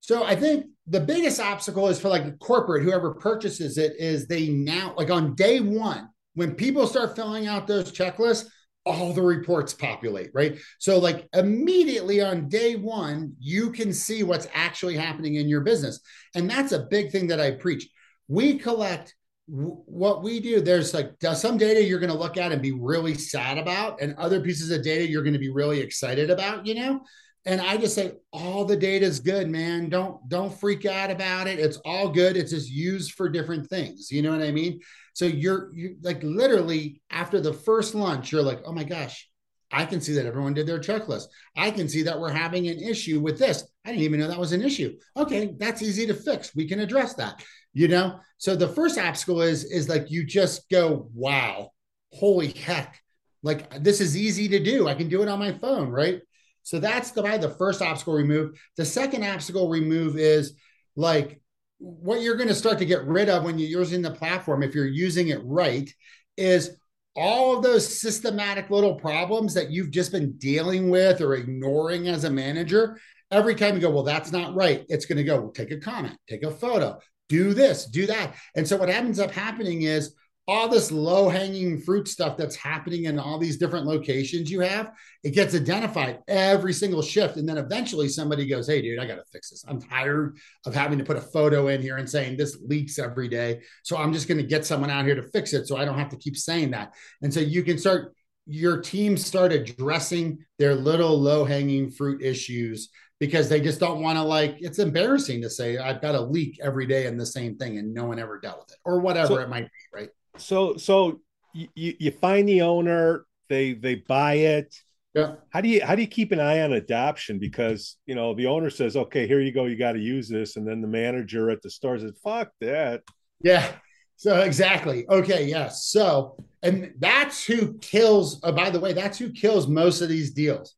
[0.03, 4.27] So I think the biggest obstacle is for like the corporate, whoever purchases it, is
[4.27, 8.47] they now like on day one, when people start filling out those checklists,
[8.85, 10.59] all the reports populate, right?
[10.81, 16.01] So, like immediately on day one, you can see what's actually happening in your business.
[16.35, 17.89] And that's a big thing that I preach.
[18.27, 19.15] We collect
[19.47, 20.61] what we do.
[20.61, 24.17] There's like some data you're going to look at and be really sad about, and
[24.17, 27.03] other pieces of data you're going to be really excited about, you know?
[27.45, 29.89] And I just say all the data is good, man.
[29.89, 31.59] Don't don't freak out about it.
[31.59, 32.37] It's all good.
[32.37, 34.11] It's just used for different things.
[34.13, 34.81] You know what I mean?
[35.15, 39.29] So you're you like literally after the first lunch, you're like, oh my gosh,
[39.73, 41.25] I can see that everyone did their checklist.
[41.57, 43.65] I can see that we're having an issue with this.
[43.85, 44.97] I didn't even know that was an issue.
[45.17, 46.55] Okay, that's easy to fix.
[46.55, 47.43] We can address that.
[47.73, 48.21] You know.
[48.39, 51.73] So the first obstacle is is like you just go, wow,
[52.13, 53.01] holy heck,
[53.43, 54.87] like this is easy to do.
[54.87, 56.21] I can do it on my phone, right?
[56.63, 58.59] So that's the the first obstacle remove.
[58.77, 60.55] The second obstacle remove is
[60.97, 61.41] like
[61.79, 64.75] what you're going to start to get rid of when you're using the platform, if
[64.75, 65.91] you're using it right,
[66.37, 66.77] is
[67.17, 72.25] all of those systematic little problems that you've just been dealing with or ignoring as
[72.25, 72.99] a manager.
[73.31, 76.17] every time you go, well, that's not right, it's going to go, take a comment,
[76.29, 76.99] take a photo,
[77.29, 78.35] do this, do that.
[78.55, 80.15] And so what ends up happening is
[80.49, 84.91] all this low hanging fruit stuff that's happening in all these different locations you have,
[85.23, 87.37] it gets identified every single shift.
[87.37, 89.65] And then eventually somebody goes, Hey, dude, I got to fix this.
[89.69, 90.37] I'm tired
[90.67, 93.61] of having to put a photo in here and saying this leaks every day.
[93.85, 95.69] So I'm just going to get someone out here to fix it.
[95.69, 96.95] So I don't have to keep saying that.
[97.23, 98.13] And so you can start,
[98.47, 102.89] your team start addressing their little low hanging fruit issues
[103.21, 106.59] because they just don't want to like it's embarrassing to say I've got a leak
[106.61, 109.35] every day in the same thing and no one ever dealt with it or whatever
[109.35, 110.09] so, it might be, right?
[110.39, 111.21] So so
[111.53, 114.75] you you find the owner, they they buy it.
[115.15, 115.35] Yeah.
[115.51, 117.39] How do you how do you keep an eye on adoption?
[117.39, 120.57] Because you know the owner says, "Okay, here you go, you got to use this,"
[120.57, 123.03] and then the manager at the store says, "Fuck that."
[123.43, 123.71] Yeah.
[124.17, 125.07] So exactly.
[125.09, 125.47] Okay.
[125.47, 125.87] Yes.
[125.87, 128.41] So and that's who kills.
[128.43, 130.75] Oh, by the way, that's who kills most of these deals.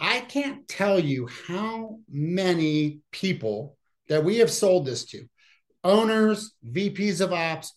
[0.00, 3.76] I can't tell you how many people
[4.08, 5.26] that we have sold this to,
[5.84, 7.72] owners, VPs of ops,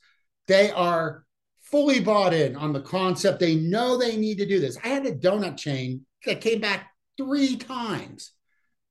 [0.50, 1.24] they are
[1.62, 3.40] fully bought in on the concept.
[3.40, 4.78] They know they need to do this.
[4.84, 8.32] I had a donut chain that came back three times.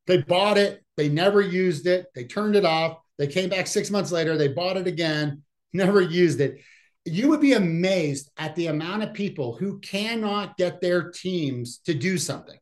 [0.06, 2.98] They bought it, they never used it, they turned it off.
[3.18, 5.42] They came back six months later, they bought it again,
[5.72, 6.61] never used it.
[7.04, 11.94] You would be amazed at the amount of people who cannot get their teams to
[11.94, 12.59] do something.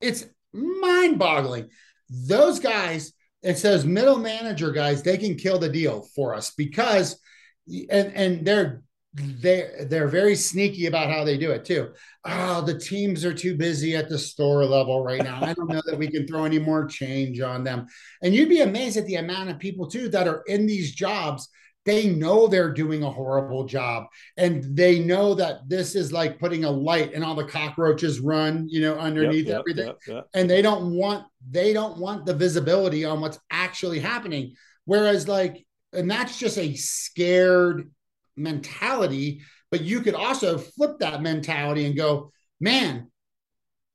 [0.00, 0.24] It's
[0.54, 1.68] mind boggling.
[2.08, 3.12] Those guys,
[3.42, 7.20] it says middle manager guys, they can kill the deal for us because
[7.68, 8.82] and and they're
[9.14, 11.90] they they're very sneaky about how they do it too.
[12.24, 15.38] Oh, the teams are too busy at the store level right now.
[15.42, 17.86] I don't know that we can throw any more change on them.
[18.22, 21.48] And you'd be amazed at the amount of people too that are in these jobs.
[21.84, 24.04] They know they're doing a horrible job,
[24.36, 28.68] and they know that this is like putting a light and all the cockroaches run,
[28.68, 29.86] you know, underneath yep, everything.
[29.88, 30.28] Yep, yep.
[30.32, 34.54] And they don't want they don't want the visibility on what's actually happening.
[34.84, 37.90] Whereas, like and that's just a scared
[38.36, 39.42] mentality.
[39.70, 42.30] But you could also flip that mentality and go,
[42.60, 43.10] man,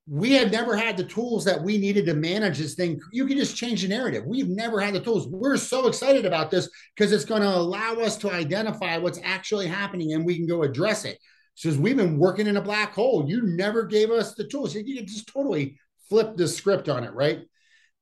[0.09, 2.99] we have never had the tools that we needed to manage this thing.
[3.11, 4.23] You can just change the narrative.
[4.25, 5.27] We've never had the tools.
[5.27, 9.67] We're so excited about this because it's going to allow us to identify what's actually
[9.67, 11.19] happening and we can go address it.
[11.55, 13.25] Says we've been working in a black hole.
[13.27, 14.73] You never gave us the tools.
[14.73, 15.77] You can just totally
[16.07, 17.41] flip the script on it, right?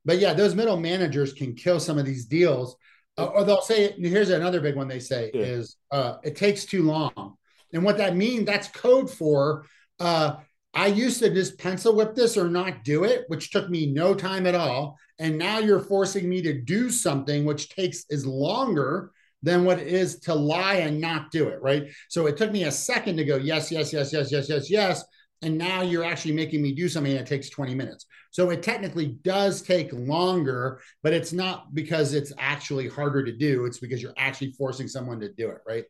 [0.03, 2.75] But yeah, those middle managers can kill some of these deals
[3.17, 5.41] uh, or they'll say here's another big one they say yeah.
[5.41, 7.35] is uh, it takes too long.
[7.73, 9.65] And what that means that's code for
[9.99, 10.35] uh,
[10.73, 14.13] i used to just pencil whip this or not do it which took me no
[14.13, 14.97] time at all.
[15.17, 19.11] And now you're forcing me to do something which takes is longer
[19.41, 21.87] than what it is to lie and not do it right?
[22.09, 25.03] So it took me a second to go yes yes yes yes yes yes yes
[25.45, 28.07] and now you're actually making me do something that takes 20 minutes.
[28.31, 33.65] So it technically does take longer, but it's not because it's actually harder to do.
[33.65, 35.85] It's because you're actually forcing someone to do it, right?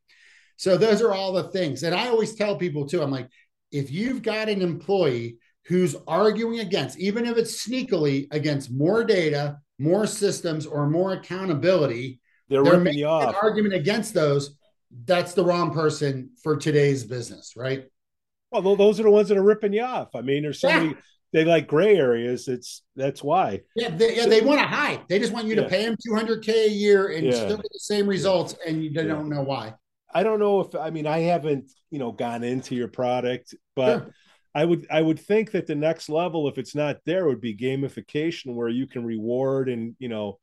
[0.58, 1.84] So those are all the things.
[1.84, 3.30] And I always tell people too, I'm like,
[3.72, 5.38] if you've got an employee
[5.68, 12.20] who's arguing against, even if it's sneakily against more data, more systems, or more accountability,
[12.50, 14.58] they're, they're making an argument against those.
[15.06, 17.86] That's the wrong person for today's business, right?
[18.64, 20.16] Well, those are the ones that are ripping you off.
[20.16, 20.80] I mean, there's so yeah.
[20.80, 20.96] many
[21.36, 22.48] they like gray areas.
[22.48, 23.62] It's that's why.
[23.76, 25.02] Yeah, they, yeah, they want to hide.
[25.10, 25.64] They just want you yeah.
[25.64, 29.30] to pay them 200k a year and still get the same results, and you don't
[29.30, 29.74] know why.
[30.14, 34.00] I don't know if I mean I haven't you know gone into your product, but
[34.00, 34.14] sure.
[34.56, 37.56] I would I would think that the next level, if it's not there, would be
[37.56, 40.40] gamification where you can reward and you know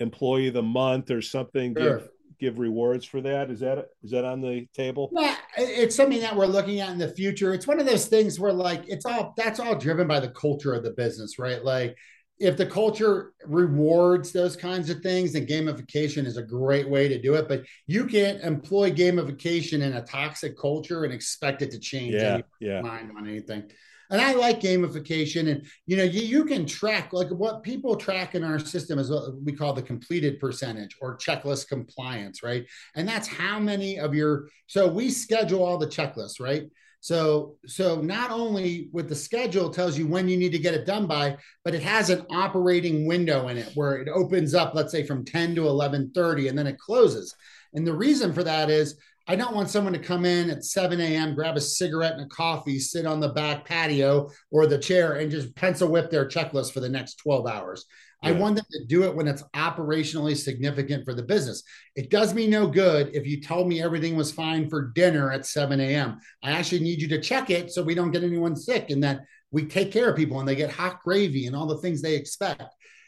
[0.00, 1.74] employee of the month or something.
[1.76, 1.98] Sure.
[1.98, 2.08] Give
[2.38, 3.50] give rewards for that?
[3.50, 5.10] Is that is that on the table?
[5.12, 7.54] Yeah, it's something that we're looking at in the future.
[7.54, 10.72] It's one of those things where like it's all that's all driven by the culture
[10.72, 11.64] of the business, right?
[11.64, 11.96] Like
[12.38, 17.20] if the culture rewards those kinds of things, then gamification is a great way to
[17.20, 17.48] do it.
[17.48, 22.40] But you can't employ gamification in a toxic culture and expect it to change yeah,
[22.60, 22.80] yeah.
[22.80, 23.70] mind on anything
[24.10, 25.50] and I like gamification.
[25.50, 29.10] And you know, you, you can track like what people track in our system is
[29.10, 32.66] what we call the completed percentage or checklist compliance, right?
[32.94, 36.64] And that's how many of your so we schedule all the checklists, right?
[37.04, 40.86] So, so not only with the schedule tells you when you need to get it
[40.86, 44.90] done by, but it has an operating window in it where it opens up, let's
[44.90, 47.34] say from 10 to 11:30, and then it closes.
[47.74, 48.96] And the reason for that is
[49.26, 52.28] I don't want someone to come in at 7 a.m., grab a cigarette and a
[52.28, 56.72] coffee, sit on the back patio or the chair, and just pencil whip their checklist
[56.72, 57.86] for the next 12 hours.
[58.22, 58.30] Yeah.
[58.30, 61.62] I want them to do it when it's operationally significant for the business.
[61.96, 65.46] It does me no good if you told me everything was fine for dinner at
[65.46, 66.20] 7 a.m.
[66.42, 69.20] I actually need you to check it so we don't get anyone sick and that
[69.50, 72.16] we take care of people and they get hot gravy and all the things they
[72.16, 72.64] expect.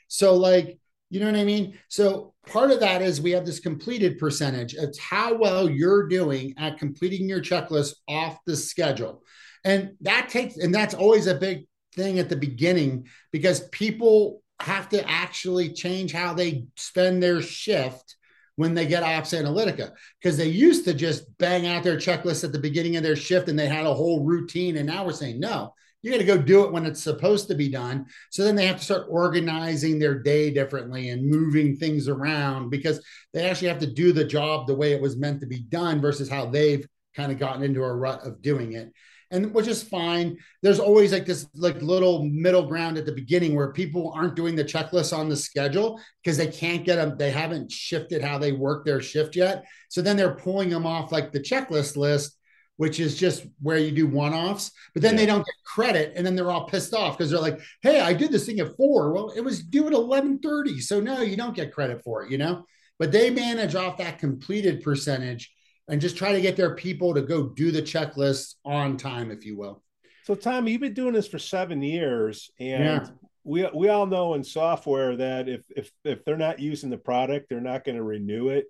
[0.09, 0.79] So, like,
[1.11, 1.79] you know what I mean?
[1.89, 4.75] So, part of that is we have this completed percentage.
[4.75, 9.23] It's how well you're doing at completing your checklist off the schedule.
[9.65, 14.89] And that takes, and that's always a big thing at the beginning because people have
[14.91, 18.17] to actually change how they spend their shift
[18.57, 22.53] when they get ops analytica because they used to just bang out their checklist at
[22.53, 25.39] the beginning of their shift and they had a whole routine and now we're saying
[25.39, 28.55] no you got to go do it when it's supposed to be done so then
[28.55, 33.69] they have to start organizing their day differently and moving things around because they actually
[33.69, 36.47] have to do the job the way it was meant to be done versus how
[36.47, 38.93] they've kind of gotten into a rut of doing it
[39.31, 40.39] and which is fine.
[40.63, 44.55] There's always like this like little middle ground at the beginning where people aren't doing
[44.55, 47.17] the checklist on the schedule because they can't get them.
[47.19, 49.65] They haven't shifted how they work their shift yet.
[49.89, 52.36] So then they're pulling them off like the checklist list,
[52.77, 55.21] which is just where you do one-offs, but then yeah.
[55.21, 58.13] they don't get credit, and then they're all pissed off because they're like, "Hey, I
[58.13, 59.13] did this thing at four.
[59.13, 62.31] Well, it was due at eleven thirty, so no, you don't get credit for it,
[62.31, 62.65] you know."
[62.99, 65.53] But they manage off that completed percentage
[65.89, 69.45] and just try to get their people to go do the checklist on time, if
[69.45, 69.83] you will.
[70.25, 73.09] So, Tommy, you've been doing this for seven years, and yeah.
[73.45, 77.49] we we all know in software that if if if they're not using the product,
[77.49, 78.67] they're not going to renew it.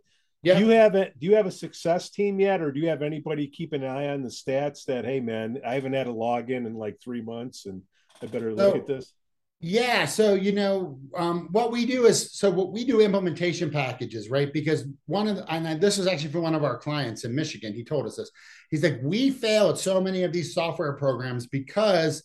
[0.47, 0.61] Yeah.
[0.61, 3.03] Do you have a do you have a success team yet, or do you have
[3.03, 6.66] anybody keeping an eye on the stats that hey man, I haven't had a login
[6.66, 7.82] in like three months, and
[8.22, 9.12] I better look so, at this?
[9.59, 10.05] Yeah.
[10.05, 14.53] So, you know, um, what we do is so what we do implementation packages, right?
[14.53, 17.74] Because one of the, and this is actually for one of our clients in Michigan.
[17.74, 18.30] He told us this.
[18.70, 22.22] He's like, we fail at so many of these software programs because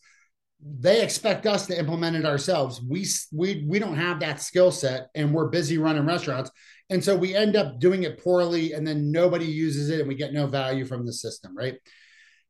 [0.63, 2.81] they expect us to implement it ourselves.
[2.87, 6.51] We we we don't have that skill set and we're busy running restaurants.
[6.91, 10.13] And so we end up doing it poorly and then nobody uses it and we
[10.13, 11.77] get no value from the system, right?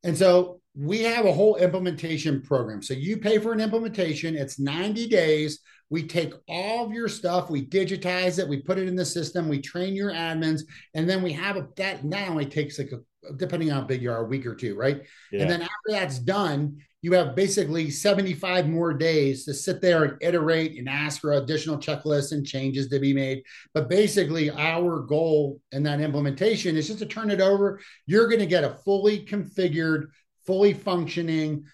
[0.04, 2.82] And so we have a whole implementation program.
[2.82, 5.60] So you pay for an implementation, it's 90 days.
[5.92, 9.48] We take all of your stuff, we digitize it, we put it in the system,
[9.48, 10.62] we train your admins,
[10.96, 13.00] and then we have a that not only takes like a,
[13.38, 15.04] depending on how big you are, a week or two, right?
[15.32, 15.42] Yeah.
[15.42, 20.18] And then after that's done, you have basically 75 more days to sit there and
[20.22, 23.44] iterate and ask for additional checklists and changes to be made.
[23.74, 27.80] But basically, our goal in that implementation is just to turn it over.
[28.06, 30.08] You're going to get a fully configured
[30.46, 31.66] fully functioning,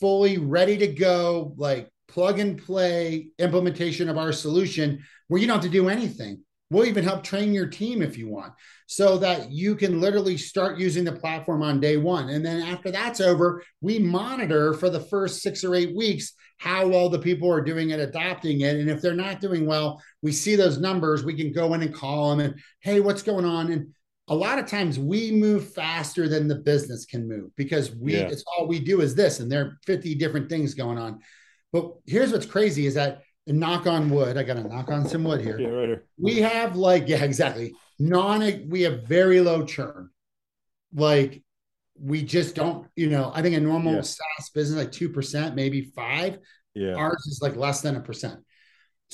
[0.00, 5.56] fully ready to go, like plug and play implementation of our solution where you don't
[5.56, 6.42] have to do anything.
[6.74, 8.52] We'll even help train your team if you want,
[8.86, 12.30] so that you can literally start using the platform on day one.
[12.30, 16.88] And then after that's over, we monitor for the first six or eight weeks how
[16.88, 18.76] well the people are doing at adopting it.
[18.76, 21.24] And if they're not doing well, we see those numbers.
[21.24, 23.70] We can go in and call them and, hey, what's going on?
[23.70, 23.94] And
[24.28, 28.28] a lot of times we move faster than the business can move because we yeah.
[28.28, 31.20] it's all we do is this and there are 50 different things going on
[31.72, 35.40] but here's what's crazy is that knock on wood i gotta knock on some wood
[35.40, 36.04] here, yeah, right here.
[36.18, 40.08] we have like yeah exactly non we have very low churn
[40.94, 41.42] like
[41.98, 44.00] we just don't you know i think a normal yeah.
[44.00, 46.38] SaaS business like 2% maybe 5
[46.74, 48.40] yeah ours is like less than a percent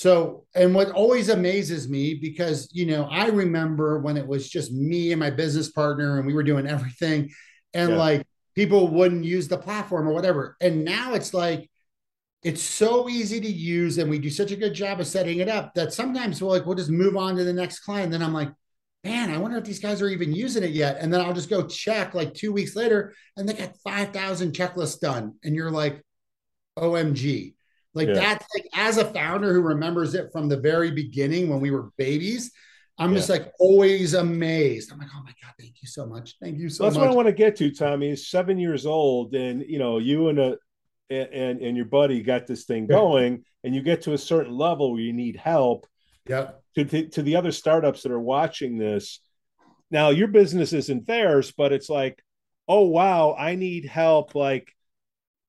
[0.01, 4.73] so, and what always amazes me because, you know, I remember when it was just
[4.73, 7.31] me and my business partner and we were doing everything
[7.75, 7.97] and yeah.
[7.99, 10.57] like people wouldn't use the platform or whatever.
[10.61, 11.71] And now it's like,
[12.43, 15.49] it's so easy to use and we do such a good job of setting it
[15.49, 18.11] up that sometimes we'll like, we'll just move on to the next client.
[18.11, 18.51] Then I'm like,
[19.05, 20.99] man, I wonder if these guys are even using it yet.
[21.01, 25.01] And then I'll just go check like two weeks later and they got 5,000 checklists
[25.01, 25.35] done.
[25.45, 26.03] And you're like,
[26.79, 27.55] OMG.
[27.93, 28.15] Like yeah.
[28.15, 31.91] that's like as a founder who remembers it from the very beginning when we were
[31.99, 32.53] babies,
[32.99, 33.17] I'm yeah.
[33.17, 34.93] just like always amazed.
[34.93, 36.37] I'm like, oh my God, thank you so much.
[36.41, 36.93] Thank you so much.
[36.93, 37.09] that's much.
[37.09, 38.11] what I want to get to, Tommy.
[38.11, 40.57] Is seven years old, and you know, you and a
[41.11, 44.93] and and your buddy got this thing going, and you get to a certain level
[44.93, 45.87] where you need help.
[46.29, 46.53] Yeah.
[46.77, 49.19] To, to, to the other startups that are watching this,
[49.91, 52.23] now your business isn't theirs, but it's like,
[52.69, 54.37] oh wow, I need help.
[54.37, 54.73] Like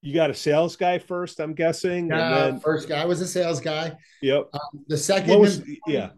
[0.01, 2.07] you got a sales guy first, I'm guessing.
[2.07, 2.59] Yeah, then...
[2.59, 3.95] first guy was a sales guy.
[4.23, 4.49] Yep.
[4.53, 6.09] Um, the second, was, yeah.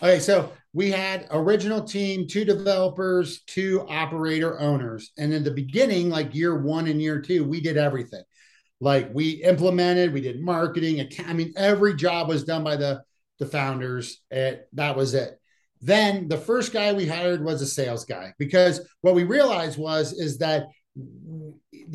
[0.00, 6.10] Okay, so we had original team, two developers, two operator owners, and in the beginning,
[6.10, 8.22] like year one and year two, we did everything.
[8.84, 11.08] Like we implemented, we did marketing.
[11.26, 13.02] I mean, every job was done by the
[13.38, 14.20] the founders.
[14.30, 15.38] And that was it.
[15.80, 20.12] Then the first guy we hired was a sales guy because what we realized was
[20.12, 20.66] is that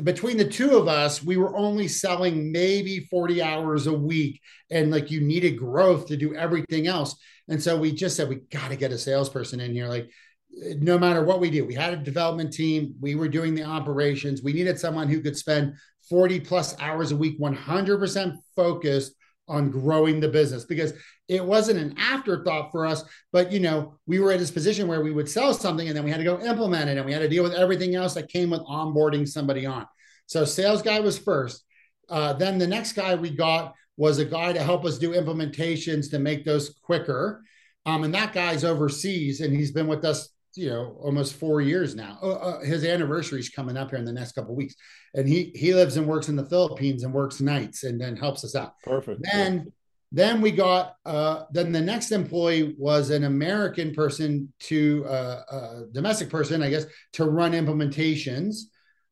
[0.03, 4.41] between the two of us, we were only selling maybe 40 hours a week.
[4.69, 7.15] And like you needed growth to do everything else.
[7.47, 9.87] And so we just said, we got to get a salesperson in here.
[9.87, 10.09] Like,
[10.51, 14.43] no matter what we do, we had a development team, we were doing the operations.
[14.43, 15.75] We needed someone who could spend
[16.09, 19.13] 40 plus hours a week, 100% focused
[19.47, 20.93] on growing the business because
[21.27, 23.03] it wasn't an afterthought for us.
[23.31, 26.03] But you know we were at this position where we would sell something and then
[26.03, 28.29] we had to go implement it and we had to deal with everything else that
[28.29, 29.87] came with onboarding somebody on.
[30.27, 31.63] So sales guy was first.
[32.07, 36.09] Uh, then the next guy we got was a guy to help us do implementations
[36.11, 37.41] to make those quicker.
[37.85, 40.29] Um, and that guy's overseas and he's been with us
[40.59, 42.17] you know almost four years now.
[42.21, 44.75] Uh, uh, his anniversary is coming up here in the next couple weeks.
[45.13, 48.43] And he he lives and works in the philippines and works nights and then helps
[48.43, 48.73] us out.
[48.83, 49.21] Perfect.
[49.23, 49.71] Then
[50.11, 55.83] then we got uh then the next employee was an american person to uh, a
[55.93, 58.57] domestic person i guess to run implementations.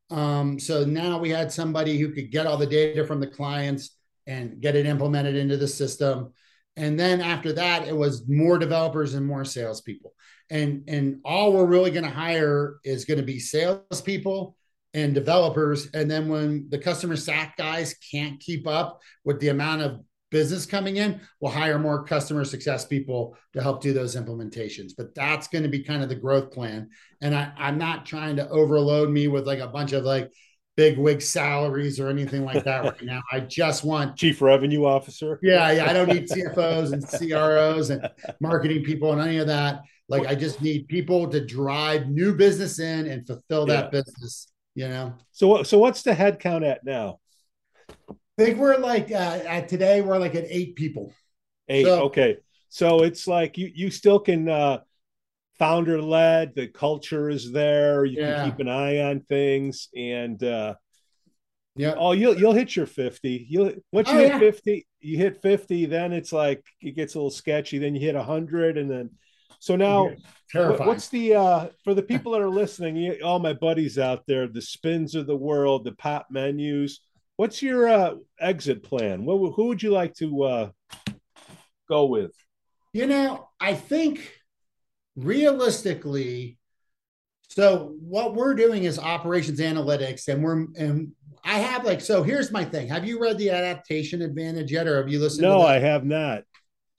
[0.09, 3.91] Um so now we had somebody who could get all the data from the clients
[4.25, 6.33] and get it implemented into the system
[6.78, 10.13] and then after that it was more developers and more salespeople
[10.49, 14.55] and and all we're really going to hire is going to be salespeople
[14.93, 15.89] and developers.
[15.93, 19.99] And then when the customer sat guys can't keep up with the amount of
[20.32, 24.91] business coming in, we'll hire more customer success people to help do those implementations.
[24.97, 26.89] But that's going to be kind of the growth plan.
[27.21, 30.32] And I, I'm not trying to overload me with like a bunch of like
[30.78, 33.21] big wig salaries or anything like that right now.
[33.32, 35.39] I just want chief revenue officer.
[35.41, 35.89] Yeah, yeah.
[35.89, 38.09] I don't need CFOs and CROs and
[38.39, 39.82] marketing people and any of that.
[40.07, 44.01] Like I just need people to drive new business in and fulfill that yeah.
[44.01, 44.47] business.
[44.75, 45.13] You know.
[45.32, 47.19] So so what's the headcount at now?
[48.09, 51.11] I think we're like uh, at today we're like at eight people.
[51.67, 51.86] Eight.
[51.86, 52.38] So, okay.
[52.69, 54.80] So it's like you you still can uh
[55.60, 56.55] founder led.
[56.55, 58.05] The culture is there.
[58.05, 58.36] You yeah.
[58.36, 60.41] can keep an eye on things and.
[60.43, 60.76] uh
[61.80, 61.93] yeah.
[61.95, 63.45] Oh, you'll you'll hit your 50.
[63.47, 64.39] You'll once you oh, hit yeah.
[64.39, 67.78] 50, you hit 50, then it's like it gets a little sketchy.
[67.78, 69.12] Then you hit 100 and then
[69.60, 70.12] so now,
[70.53, 73.22] what's the uh, for the people that are listening?
[73.24, 77.01] all my buddies out there, the spins of the world, the pop menus.
[77.38, 79.26] What's your uh, exit plan?
[79.26, 80.70] What, who would you like to uh,
[81.89, 82.32] go with?
[82.93, 84.32] You know, I think
[85.18, 86.57] realistically,
[87.49, 91.11] so what we're doing is operations analytics, and we're and
[91.43, 92.24] I have like so.
[92.24, 92.88] Here's my thing.
[92.88, 95.43] Have you read the adaptation advantage yet, or have you listened?
[95.43, 96.43] No, I have not.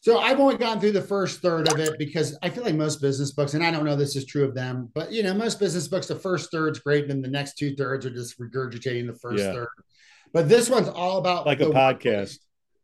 [0.00, 3.00] So I've only gone through the first third of it because I feel like most
[3.00, 5.58] business books, and I don't know this is true of them, but you know, most
[5.58, 9.06] business books, the first third's great, and then the next two thirds are just regurgitating
[9.06, 9.52] the first yeah.
[9.52, 9.68] third.
[10.32, 11.94] But this one's all about like a podcast.
[12.04, 12.38] Workplace.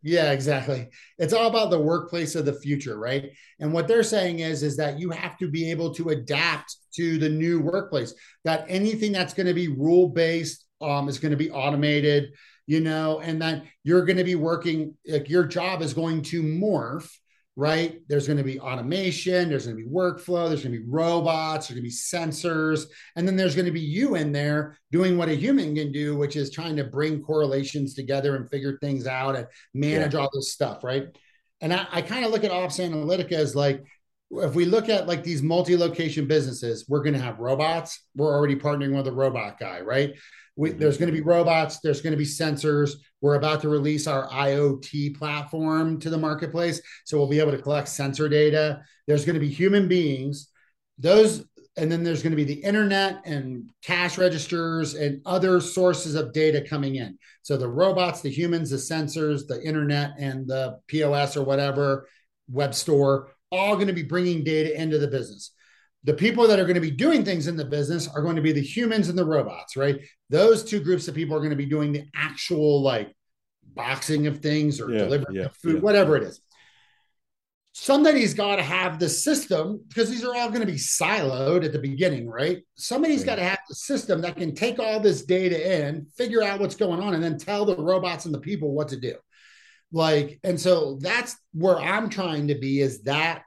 [0.07, 0.90] Yeah, exactly.
[1.18, 3.30] It's all about the workplace of the future, right?
[3.59, 7.18] And what they're saying is, is that you have to be able to adapt to
[7.18, 8.12] the new workplace.
[8.44, 12.34] That anything that's going to be rule based um, is going to be automated
[12.66, 16.42] you know, and that you're going to be working, like your job is going to
[16.42, 17.11] morph,
[17.57, 18.00] right?
[18.09, 21.68] There's going to be automation, there's going to be workflow, there's going to be robots,
[21.68, 25.16] there's going to be sensors, and then there's going to be you in there doing
[25.16, 29.07] what a human can do, which is trying to bring correlations together and figure things
[29.07, 30.20] out and manage yeah.
[30.20, 31.16] all this stuff, right?
[31.61, 33.84] And I, I kind of look at Ops Analytica as like,
[34.30, 38.00] if we look at like these multi-location businesses, we're going to have robots.
[38.16, 40.14] We're already partnering with a robot guy, right?
[40.57, 40.78] We, mm-hmm.
[40.78, 41.80] there's going to be robots.
[41.80, 42.92] There's going to be sensors.
[43.20, 47.62] We're about to release our IoT platform to the marketplace, so we'll be able to
[47.62, 48.82] collect sensor data.
[49.07, 50.48] There's going to be human beings.
[50.98, 51.44] Those,
[51.76, 56.32] and then there's going to be the internet and cash registers and other sources of
[56.32, 57.18] data coming in.
[57.42, 62.07] So the robots, the humans, the sensors, the internet, and the POS or whatever
[62.48, 65.53] web store, all going to be bringing data into the business
[66.05, 68.42] the people that are going to be doing things in the business are going to
[68.42, 70.00] be the humans and the robots, right?
[70.28, 73.14] Those two groups of people are going to be doing the actual like
[73.74, 75.80] boxing of things or yeah, delivering yeah, food, yeah.
[75.80, 76.40] whatever it is.
[77.72, 81.72] Somebody's got to have the system because these are all going to be siloed at
[81.72, 82.62] the beginning, right?
[82.76, 83.26] Somebody's right.
[83.26, 86.76] got to have the system that can take all this data in, figure out what's
[86.76, 89.16] going on, and then tell the robots and the people what to do.
[89.90, 93.42] Like, and so that's where I'm trying to be is that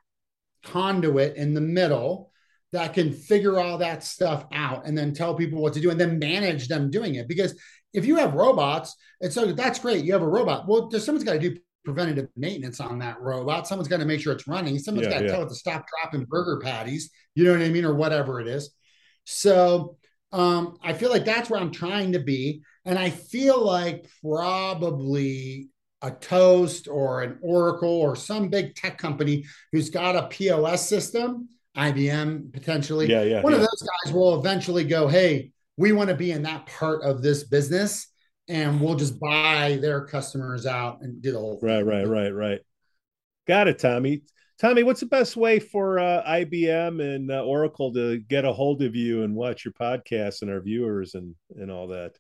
[0.64, 2.32] conduit in the middle
[2.74, 6.00] that can figure all that stuff out and then tell people what to do and
[6.00, 7.28] then manage them doing it.
[7.28, 7.58] Because
[7.94, 10.68] if you have robots, and so that's great, you have a robot.
[10.68, 11.56] Well, there's someone's got to do
[11.86, 13.68] preventative maintenance on that robot.
[13.68, 14.78] Someone's got to make sure it's running.
[14.78, 15.32] Someone's yeah, got to yeah.
[15.32, 17.10] tell it to stop dropping burger patties.
[17.36, 18.72] You know what I mean, or whatever it is.
[19.24, 19.98] So
[20.34, 25.70] um, I feel like that's where I'm trying to be, and I feel like probably
[26.02, 31.50] a Toast or an Oracle or some big tech company who's got a POS system
[31.78, 33.08] IBM potentially.
[33.08, 33.42] Yeah, yeah.
[33.42, 33.60] One yeah.
[33.60, 37.22] of those guys will eventually go, hey, we want to be in that part of
[37.22, 38.08] this business,
[38.50, 41.60] and we'll just buy their customers out and do the whole.
[41.62, 41.86] Right, thing.
[41.86, 42.60] right, right, right.
[43.48, 44.24] Got it, Tommy.
[44.60, 48.82] Tommy, what's the best way for uh, IBM and uh, Oracle to get a hold
[48.82, 52.14] of you and watch your podcast and our viewers and and all that?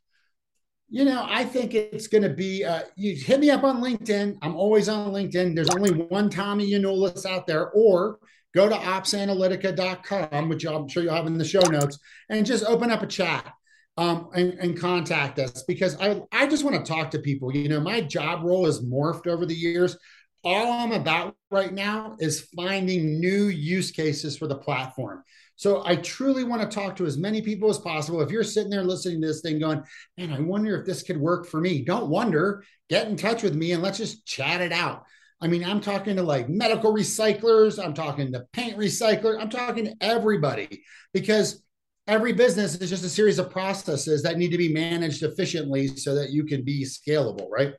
[0.89, 2.63] You know, I think it's going to be.
[2.63, 4.37] Uh, you hit me up on LinkedIn.
[4.41, 5.55] I'm always on LinkedIn.
[5.55, 8.19] There's only one Tommy Yanulis out there, or
[8.53, 12.91] go to opsanalytica.com, which I'm sure you'll have in the show notes, and just open
[12.91, 13.53] up a chat
[13.97, 17.55] um, and, and, contact us because I, I just want to talk to people.
[17.55, 19.97] You know, my job role has morphed over the years.
[20.43, 25.23] All I'm about right now is finding new use cases for the platform.
[25.55, 28.21] So I truly want to talk to as many people as possible.
[28.21, 29.81] If you're sitting there listening to this thing going,
[30.15, 33.55] man, I wonder if this could work for me, don't wonder, get in touch with
[33.55, 35.05] me and let's just chat it out.
[35.39, 39.85] I mean, I'm talking to like medical recyclers, I'm talking to paint recyclers, I'm talking
[39.85, 40.83] to everybody
[41.13, 41.63] because
[42.07, 46.15] every business is just a series of processes that need to be managed efficiently so
[46.15, 47.73] that you can be scalable, right?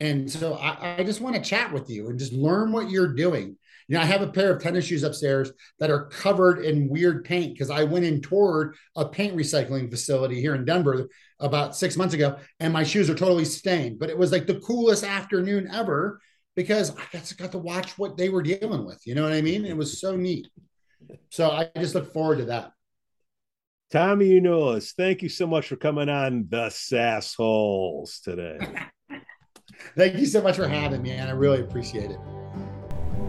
[0.00, 3.14] And so I, I just want to chat with you and just learn what you're
[3.14, 3.56] doing.
[3.88, 7.24] You know, I have a pair of tennis shoes upstairs that are covered in weird
[7.24, 11.96] paint because I went and toured a paint recycling facility here in Denver about six
[11.96, 13.98] months ago, and my shoes are totally stained.
[13.98, 16.18] But it was like the coolest afternoon ever
[16.56, 19.00] because I got to watch what they were dealing with.
[19.06, 19.64] You know what I mean?
[19.64, 20.48] It was so neat.
[21.30, 22.72] So I just look forward to that.
[23.90, 28.58] Tommy Yanulis, thank you so much for coming on the Sassholes today.
[29.96, 32.18] thank you so much for having me, and I really appreciate it.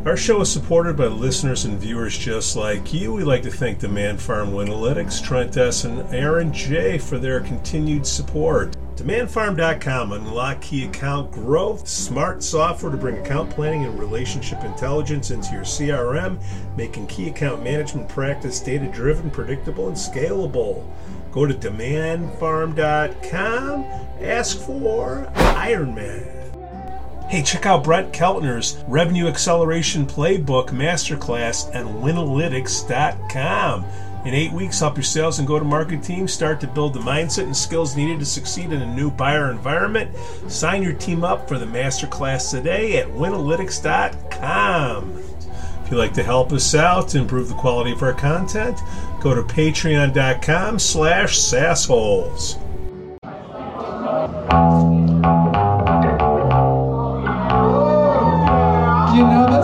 [0.05, 3.13] Our show is supported by listeners and viewers just like you.
[3.13, 6.99] We'd like to thank DemandFarm Winalytics, Trent S., and Aaron J.
[6.99, 8.77] for their continued support.
[8.97, 15.51] DemandFarm.com unlock key account growth, smart software to bring account planning and relationship intelligence into
[15.51, 16.37] your CRM,
[16.77, 20.85] making key account management practice data driven, predictable, and scalable.
[21.31, 23.83] Go to DemandFarm.com,
[24.21, 26.44] ask for Ironman.
[27.27, 33.85] Hey, check out Brent Keltner's Revenue Acceleration Playbook Masterclass at Winalytics.com.
[34.25, 36.99] In eight weeks, help your sales and go to market team start to build the
[36.99, 40.15] mindset and skills needed to succeed in a new buyer environment.
[40.47, 45.23] Sign your team up for the masterclass today at Winalytics.com.
[45.83, 48.79] If you'd like to help us out to improve the quality of our content,
[49.19, 52.61] go to patreon.com slash sassholes.
[59.15, 59.54] you know